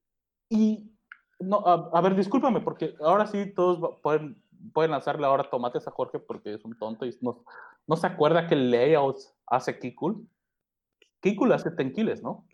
[0.48, 0.90] Y,
[1.38, 4.42] no, a, ver, discúlpame, porque ahora sí todos pueden,
[4.72, 7.44] pueden lanzarle ahora tomates a Jorge porque es un tonto y no,
[7.86, 10.26] no se acuerda que el layout hace key cool.
[11.20, 12.46] Key cool hace tenquiles, ¿no?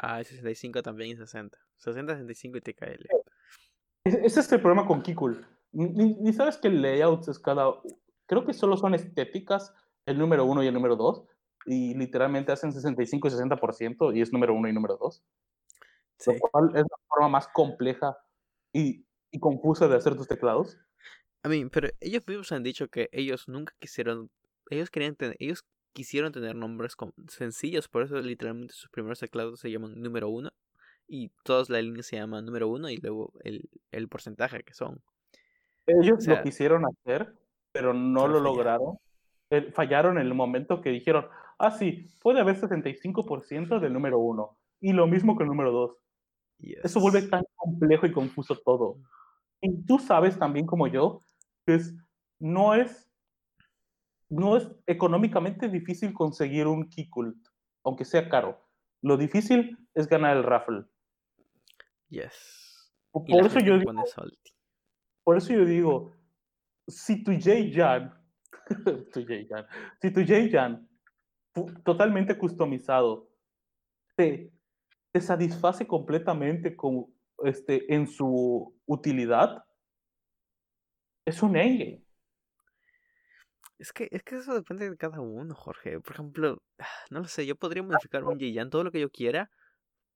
[0.00, 1.58] Ah, 65 también y 60.
[1.76, 3.06] 60, 65 y TKL.
[4.04, 5.44] Ese es el problema con Kikul.
[5.72, 7.74] Ni, sabes que el layout es cada.
[8.26, 9.74] Creo que solo son estéticas
[10.06, 11.24] el número 1 y el número 2.
[11.66, 15.22] Y literalmente hacen 65 y 60% y es número 1 y número 2.
[16.18, 16.32] Sí.
[16.32, 18.16] Lo cual es la forma más compleja
[18.72, 20.78] y, y confusa de hacer tus teclados.
[21.42, 24.30] A mí, pero ellos mismos han dicho que ellos nunca quisieron.
[24.70, 25.36] Ellos querían tener.
[25.40, 26.94] Ellos quisieron tener nombres
[27.28, 30.50] sencillos, por eso literalmente sus primeros teclados se llaman número uno
[31.06, 35.00] y todas las líneas se llaman número uno y luego el, el porcentaje que son.
[35.86, 37.34] Ellos lo quisieron hacer,
[37.72, 38.98] pero no lo lograron.
[39.50, 41.26] Eh, fallaron en el momento que dijeron,
[41.58, 45.96] ah, sí, puede haber 75% del número uno y lo mismo que el número dos.
[46.60, 48.98] Eso vuelve tan complejo y confuso todo.
[49.60, 51.22] Y tú sabes también como yo
[51.66, 51.94] que es,
[52.38, 53.07] no es
[54.28, 57.36] no es económicamente difícil conseguir un Keycult,
[57.84, 58.60] aunque sea caro.
[59.02, 60.84] Lo difícil es ganar el raffle.
[62.08, 62.92] Yes.
[63.12, 63.92] Por eso yo digo,
[65.24, 66.12] por eso yo digo,
[66.86, 68.14] si tu J-Jan,
[69.12, 69.66] tu J-Jan,
[70.00, 70.88] si tu J-Jan
[71.84, 73.28] totalmente customizado
[74.14, 74.52] te,
[75.12, 77.06] te satisface completamente con,
[77.44, 79.64] este, en su utilidad,
[81.24, 82.04] es un endgame.
[83.78, 86.00] Es que, es que eso depende de cada uno, Jorge.
[86.00, 86.62] Por ejemplo,
[87.10, 89.50] no lo sé, yo podría modificar un Jiyan todo lo que yo quiera,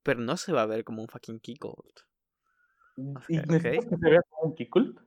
[0.03, 2.01] pero no se va a ver como un fucking Keycold.
[3.29, 5.01] ¿Y necesitas que se vea como un Keycold?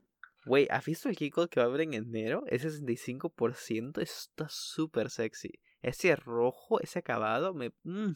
[0.45, 2.43] Güey, ¿has visto el Keycold que va a haber en enero?
[2.47, 5.59] Ese 65% está súper sexy.
[5.81, 7.73] Ese rojo, ese acabado, me...
[7.83, 8.13] Mm,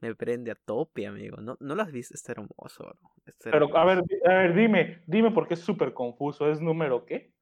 [0.00, 1.38] me prende a tope, amigo.
[1.38, 3.10] No, no lo has visto, está hermoso, bro.
[3.42, 6.50] Pero, a ver, a ver, dime, dime porque es súper confuso.
[6.50, 7.34] ¿Es número qué?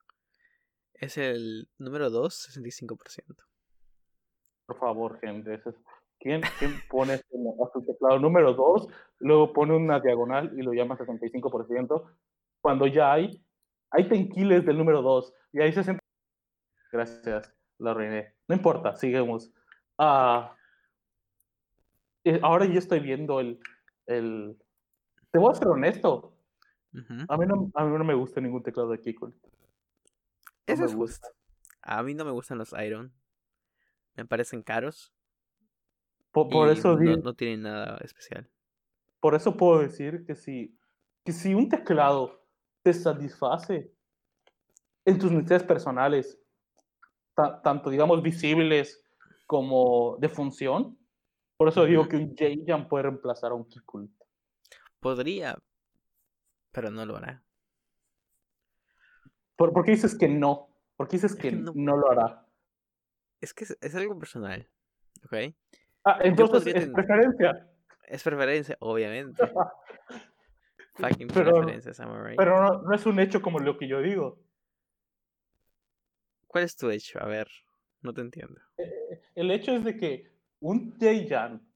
[1.01, 3.45] Es el número 2, 65%.
[4.67, 5.63] Por favor, gente.
[6.19, 7.19] ¿Quién, ¿Quién, pone a
[7.73, 8.89] su teclado número 2,
[9.21, 12.05] luego pone una diagonal y lo llama 65%?
[12.61, 13.45] Cuando ya hay,
[13.91, 16.03] hay tenquiles del número 2 y hay 60.
[16.91, 18.35] Gracias, la reiné.
[18.49, 19.53] No importa, seguimos.
[19.99, 20.57] Ah,
[22.25, 23.61] eh, ahora yo estoy viendo el,
[24.07, 24.57] el...
[25.31, 26.33] Te voy a ser honesto.
[27.29, 29.37] a, mí no, a mí no me gusta ningún teclado de Keycult.
[30.67, 31.29] Eso es justo.
[31.83, 33.13] A mí no me gustan los Iron.
[34.15, 35.13] Me parecen caros.
[36.33, 38.51] Por, eso no, tienen nada especial.
[39.21, 40.79] Por eso puedo decir que si,
[41.25, 42.45] que si un teclado
[42.83, 43.91] te satisface
[45.07, 46.39] en tus necesidades personales,
[47.35, 49.03] tanto digamos visibles
[49.47, 50.99] como de función,
[51.57, 54.11] por eso digo que un J-Jam puede reemplazar a un Keycult.
[55.01, 55.57] Podría,
[56.73, 57.46] Pero no lo hará.
[59.57, 60.69] ¿Por, qué dices que no?
[60.97, 62.47] ¿Por qué dices que, no, lo hará?
[63.41, 64.69] Es que es, algo personal,
[65.25, 65.55] ¿ok?
[66.05, 67.69] Ah, entonces es preferencia.
[68.07, 69.43] Es preferencia, obviamente.
[70.95, 72.37] Fucking pero, preferencia, Samurai.
[72.37, 74.39] Pero no, no, es un hecho como lo que yo digo.
[76.47, 77.21] ¿Cuál es tu hecho?
[77.21, 77.49] A ver,
[78.01, 78.61] no te entiendo.
[78.79, 81.67] Eh, el hecho es de que un J-Jan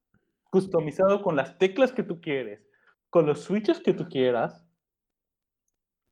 [0.44, 2.66] customizado con las teclas que tú quieres,
[3.10, 4.66] con los switches que tú quieras,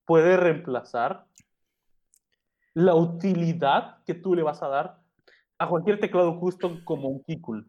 [0.05, 1.27] puede reemplazar
[2.75, 5.01] la utilidad que tú le vas a dar
[5.59, 7.69] a cualquier teclado custom como un Keycult.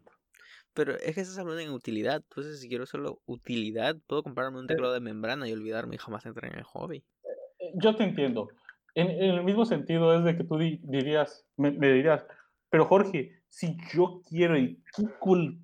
[0.74, 2.18] Pero es que estás hablando en utilidad.
[2.18, 6.26] Entonces, si quiero solo utilidad, puedo comprarme un teclado de membrana y olvidarme y jamás
[6.26, 7.04] entrar en el hobby.
[7.24, 8.50] Eh, yo te entiendo.
[8.96, 12.26] En, el mismo sentido es de que tú dirías, me, dirías,
[12.70, 15.60] pero Jorge, si yo quiero el Keycult,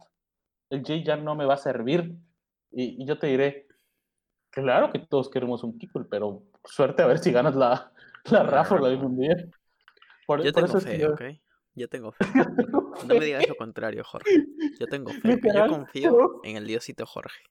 [0.69, 2.15] el J ya no me va a servir.
[2.71, 3.67] Y, yo te diré,
[4.49, 7.93] claro que todos queremos un Keycult, pero suerte a ver si ganas la,
[8.31, 9.35] la ráfaga de un día.
[10.43, 11.21] yo tengo fe, ¿ok?
[11.75, 12.25] Yo tengo fe.
[13.07, 14.45] No me digas lo contrario, Jorge.
[14.79, 15.39] Yo tengo fe.
[15.53, 17.43] Yo confío en el diosito Jorge.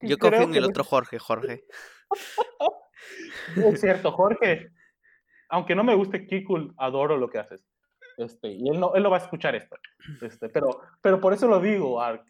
[0.00, 1.64] Yo confío en el otro Jorge, Jorge.
[3.56, 4.70] Es cierto, Jorge.
[5.50, 7.66] Aunque no me guste Kikul, adoro lo que haces.
[8.16, 9.76] Este, y él no, él no va a escuchar esto.
[10.22, 12.24] Este, pero, pero por eso lo digo, Ark.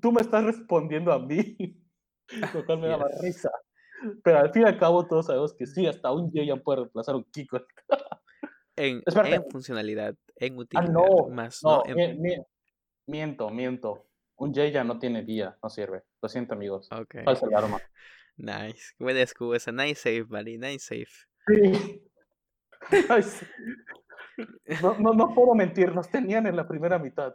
[0.00, 1.56] Tú me estás respondiendo a mí,
[2.54, 3.50] lo cual me da más risa.
[4.22, 7.16] Pero al fin y al cabo todos sabemos que sí, hasta un ya puede reemplazar
[7.16, 7.66] un Kikul.
[8.76, 10.88] en, en funcionalidad, en ah, utilidad.
[10.88, 11.82] no, más, no,
[13.06, 14.04] miento, miento.
[14.36, 16.04] Un ya no tiene día, no sirve.
[16.22, 16.88] Lo siento, amigos.
[16.92, 17.24] Okay.
[17.24, 17.80] Falsa alarma.
[18.40, 18.94] Nice.
[19.00, 19.72] Buena excusa.
[19.72, 20.58] Nice save, buddy.
[20.58, 21.08] Nice save.
[21.48, 22.00] Sí.
[24.80, 27.34] no, no, no puedo mentir, nos tenían en la primera mitad.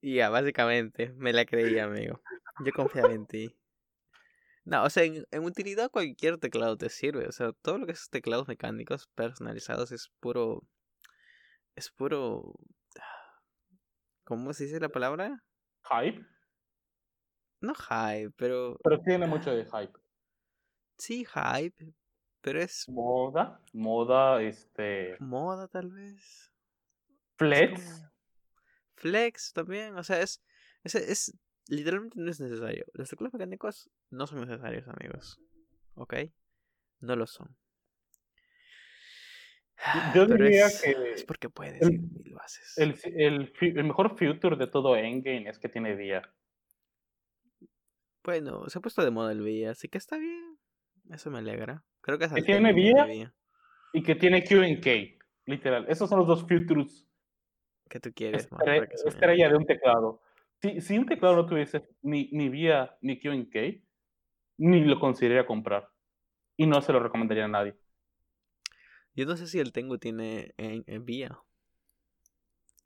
[0.00, 2.20] Ya, básicamente, me la creí, amigo.
[2.64, 3.52] Yo confiaba en ti.
[4.64, 7.26] No, o sea, en, utilidad cualquier teclado te sirve.
[7.26, 10.62] O sea, todo lo que es teclados mecánicos personalizados es puro.
[11.74, 12.54] Es puro.
[14.24, 15.42] ¿Cómo se dice la palabra?
[15.90, 16.24] Hype.
[17.60, 18.78] No hype, pero.
[18.82, 19.98] Pero tiene mucho de hype.
[20.96, 21.92] Sí, hype.
[22.40, 22.88] Pero es.
[22.88, 23.60] Moda.
[23.72, 25.16] Moda, este.
[25.18, 26.52] Moda, tal vez.
[27.36, 28.04] Flex.
[28.94, 29.96] Flex también.
[29.96, 30.40] O sea, es.
[30.84, 31.38] Es, es
[31.72, 32.84] literalmente no es necesario.
[32.92, 35.40] Los teclados mecánicos no son necesarios, amigos.
[35.94, 36.14] ¿Ok?
[37.00, 37.56] No lo son.
[40.14, 41.12] Yo diría que.
[41.12, 42.78] Es porque puedes el, y lo haces.
[42.78, 46.22] El, el, el, mejor future de todo Endgame es que tiene VIA.
[48.22, 50.58] Bueno, se ha puesto de moda el VIA, así que está bien.
[51.10, 51.82] Eso me alegra.
[52.00, 53.34] Creo que, es que tiene VIA
[53.92, 55.20] y que tiene QK.
[55.46, 55.86] Literal.
[55.88, 57.08] Esos son los dos futures
[57.88, 58.48] que tú quieres.
[59.04, 60.20] estrella de un teclado.
[60.62, 63.82] Si, si un teclado no tuviese ni, ni vía ni QK,
[64.58, 65.88] ni lo consideraría comprar.
[66.56, 67.76] Y no se lo recomendaría a nadie.
[69.14, 71.36] Yo no sé si el Tengu tiene en, vía.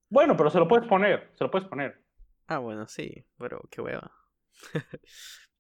[0.09, 2.03] Bueno, pero se lo puedes poner, se lo puedes poner.
[2.47, 4.11] Ah, bueno, sí, pero qué hueva.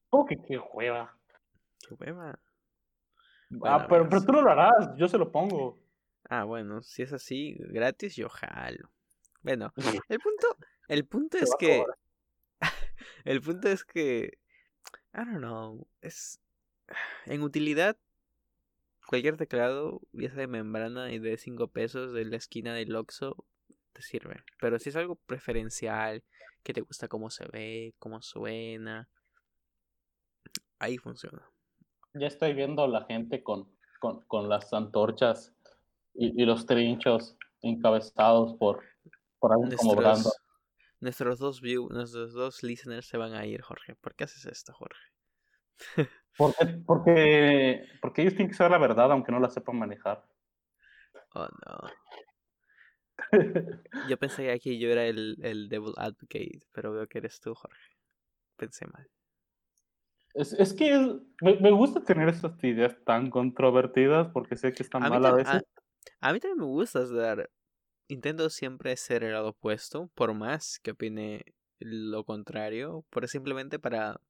[0.08, 1.16] ¿Cómo que qué hueva?
[1.86, 2.38] Qué hueva.
[3.64, 5.78] ah, pero, pero tú no lo harás, yo se lo pongo.
[6.28, 8.90] Ah, bueno, si es así, gratis, yo jalo.
[9.42, 9.72] Bueno,
[10.08, 10.56] el punto,
[10.88, 11.84] el punto es que
[13.24, 14.38] el punto es que,
[15.14, 16.40] I don't know, es
[17.26, 17.96] en utilidad
[19.06, 23.44] cualquier teclado, ya sea de membrana y de 5 pesos de la esquina del Oxxo,
[23.92, 24.42] te sirve.
[24.60, 26.24] Pero si es algo preferencial,
[26.62, 29.08] que te gusta cómo se ve, cómo suena,
[30.78, 31.48] ahí funciona.
[32.14, 33.70] Ya estoy viendo a la gente con,
[34.26, 35.54] con, las antorchas
[36.14, 38.82] y, y, los trinchos encabezados por,
[39.38, 40.30] por alguien como Brando.
[41.00, 43.94] Nuestros dos view, nuestros dos listeners se van a ir, Jorge.
[43.96, 45.00] ¿Por qué haces esto, Jorge?
[46.38, 50.24] porque, porque, porque ellos tienen que saber la verdad, aunque no la sepan manejar.
[51.34, 51.90] Oh, no.
[54.08, 57.54] Yo pensé que aquí yo era el, el Devil Advocate, pero veo que eres tú,
[57.54, 57.96] Jorge.
[58.56, 59.08] Pensé mal.
[60.34, 65.00] Es, es que me, me, gusta tener estas ideas tan controvertidas porque sé que están
[65.02, 65.62] mal a veces.
[66.20, 67.48] A, a, mí también me gusta dar
[68.08, 71.44] intento siempre ser el lado opuesto, por más que opine
[71.78, 74.20] lo contrario, por simplemente para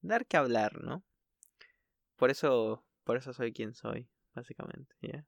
[0.00, 1.02] dar que hablar, ¿no?
[2.16, 5.26] Por eso, por eso soy quien soy, básicamente, ¿ya?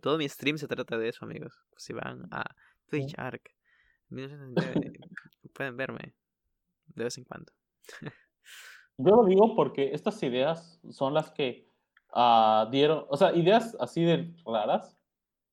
[0.00, 1.54] Todo mi stream se trata de eso, amigos.
[1.76, 2.44] Si van a
[2.88, 3.54] Twitch Arc,
[5.54, 6.14] pueden verme
[6.86, 7.52] de vez en cuando.
[8.98, 11.66] Yo lo digo porque estas ideas son las que
[12.14, 14.98] uh, dieron, o sea, ideas así de raras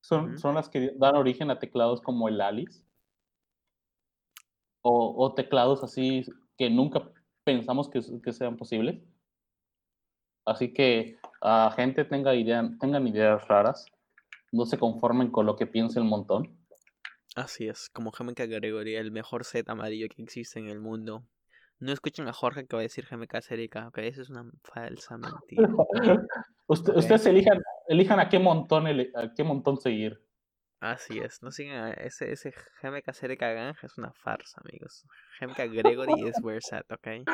[0.02, 2.84] son, son las que dan origen a teclados como el Alice.
[4.82, 6.24] O, o teclados así
[6.58, 7.12] que nunca
[7.44, 9.02] pensamos que, que sean posibles.
[10.46, 13.86] Así que a gente tenga idea, tengan ideas raras,
[14.52, 16.58] no se conformen con lo que piense el montón.
[17.36, 21.24] Así es, como GMK Gregory, el mejor set amarillo que existe en el mundo.
[21.80, 25.18] No escuchen a Jorge que va a decir GMK Serica, ok, eso es una falsa
[25.18, 25.70] mentira.
[26.68, 30.24] ustedes elijan, elijan a qué montón a qué montón seguir.
[30.80, 35.06] Así es, no sigan a ese, ese GMK Serica Ganja, es una farsa, amigos.
[35.42, 37.30] GMK Gregory es where set, ok.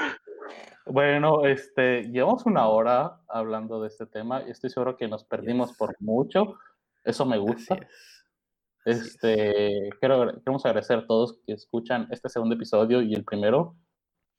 [0.88, 5.74] Bueno, este, llevamos una hora hablando de este tema y estoy seguro que nos perdimos
[5.78, 6.58] por mucho.
[7.04, 7.78] Eso me gusta.
[8.84, 13.76] Este, quiero, queremos agradecer a todos que escuchan este segundo episodio y el primero.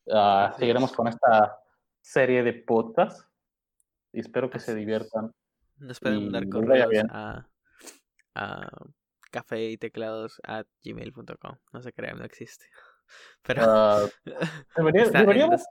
[0.06, 1.58] Uh, seguiremos con esta
[2.00, 3.28] serie de podcasts
[4.12, 5.32] y espero que se diviertan.
[5.78, 7.48] Nos pueden mandar correos a,
[8.34, 8.68] a
[9.30, 11.56] café y teclados a gmail.com.
[11.72, 12.66] No se crean, no existe.
[13.42, 13.62] Pero
[14.04, 14.10] uh,
[15.12, 15.64] deberíamos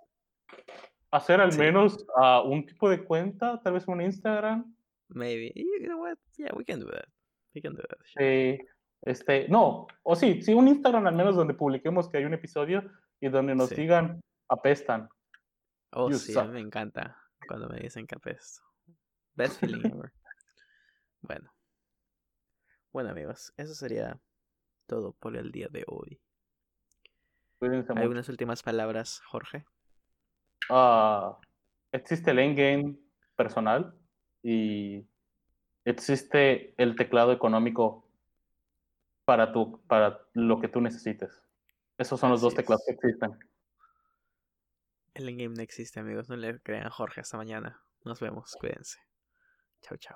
[1.11, 4.75] hacer al menos uh, un tipo de cuenta, tal vez un Instagram.
[5.09, 5.51] Maybe.
[5.55, 6.17] You know what?
[6.37, 7.07] Yeah, we can do that.
[7.53, 7.99] We can do that.
[8.17, 8.59] Sí.
[9.01, 12.83] Este, no, o sí, sí, un Instagram al menos donde publiquemos que hay un episodio
[13.19, 15.07] y donde nos digan apestan.
[15.91, 17.15] Oh, sí, me encanta
[17.47, 18.64] cuando me dicen que apesto.
[19.35, 20.11] Best feeling ever.
[21.21, 21.51] bueno.
[22.91, 24.19] Bueno, amigos, eso sería
[24.87, 26.21] todo por el día de hoy.
[27.59, 29.65] ¿Algunas últimas palabras, Jorge?
[30.69, 31.35] Uh,
[31.91, 32.97] existe el endgame
[33.35, 33.93] personal
[34.43, 35.05] y
[35.83, 38.07] existe el teclado económico
[39.25, 41.43] para, tu, para lo que tú necesites.
[41.97, 43.37] Esos son los dos teclados que existen.
[45.13, 46.29] El endgame no existe, amigos.
[46.29, 47.21] No le crean a Jorge.
[47.21, 47.81] Hasta mañana.
[48.03, 48.55] Nos vemos.
[48.59, 48.99] Cuídense.
[49.81, 50.15] 臭臭。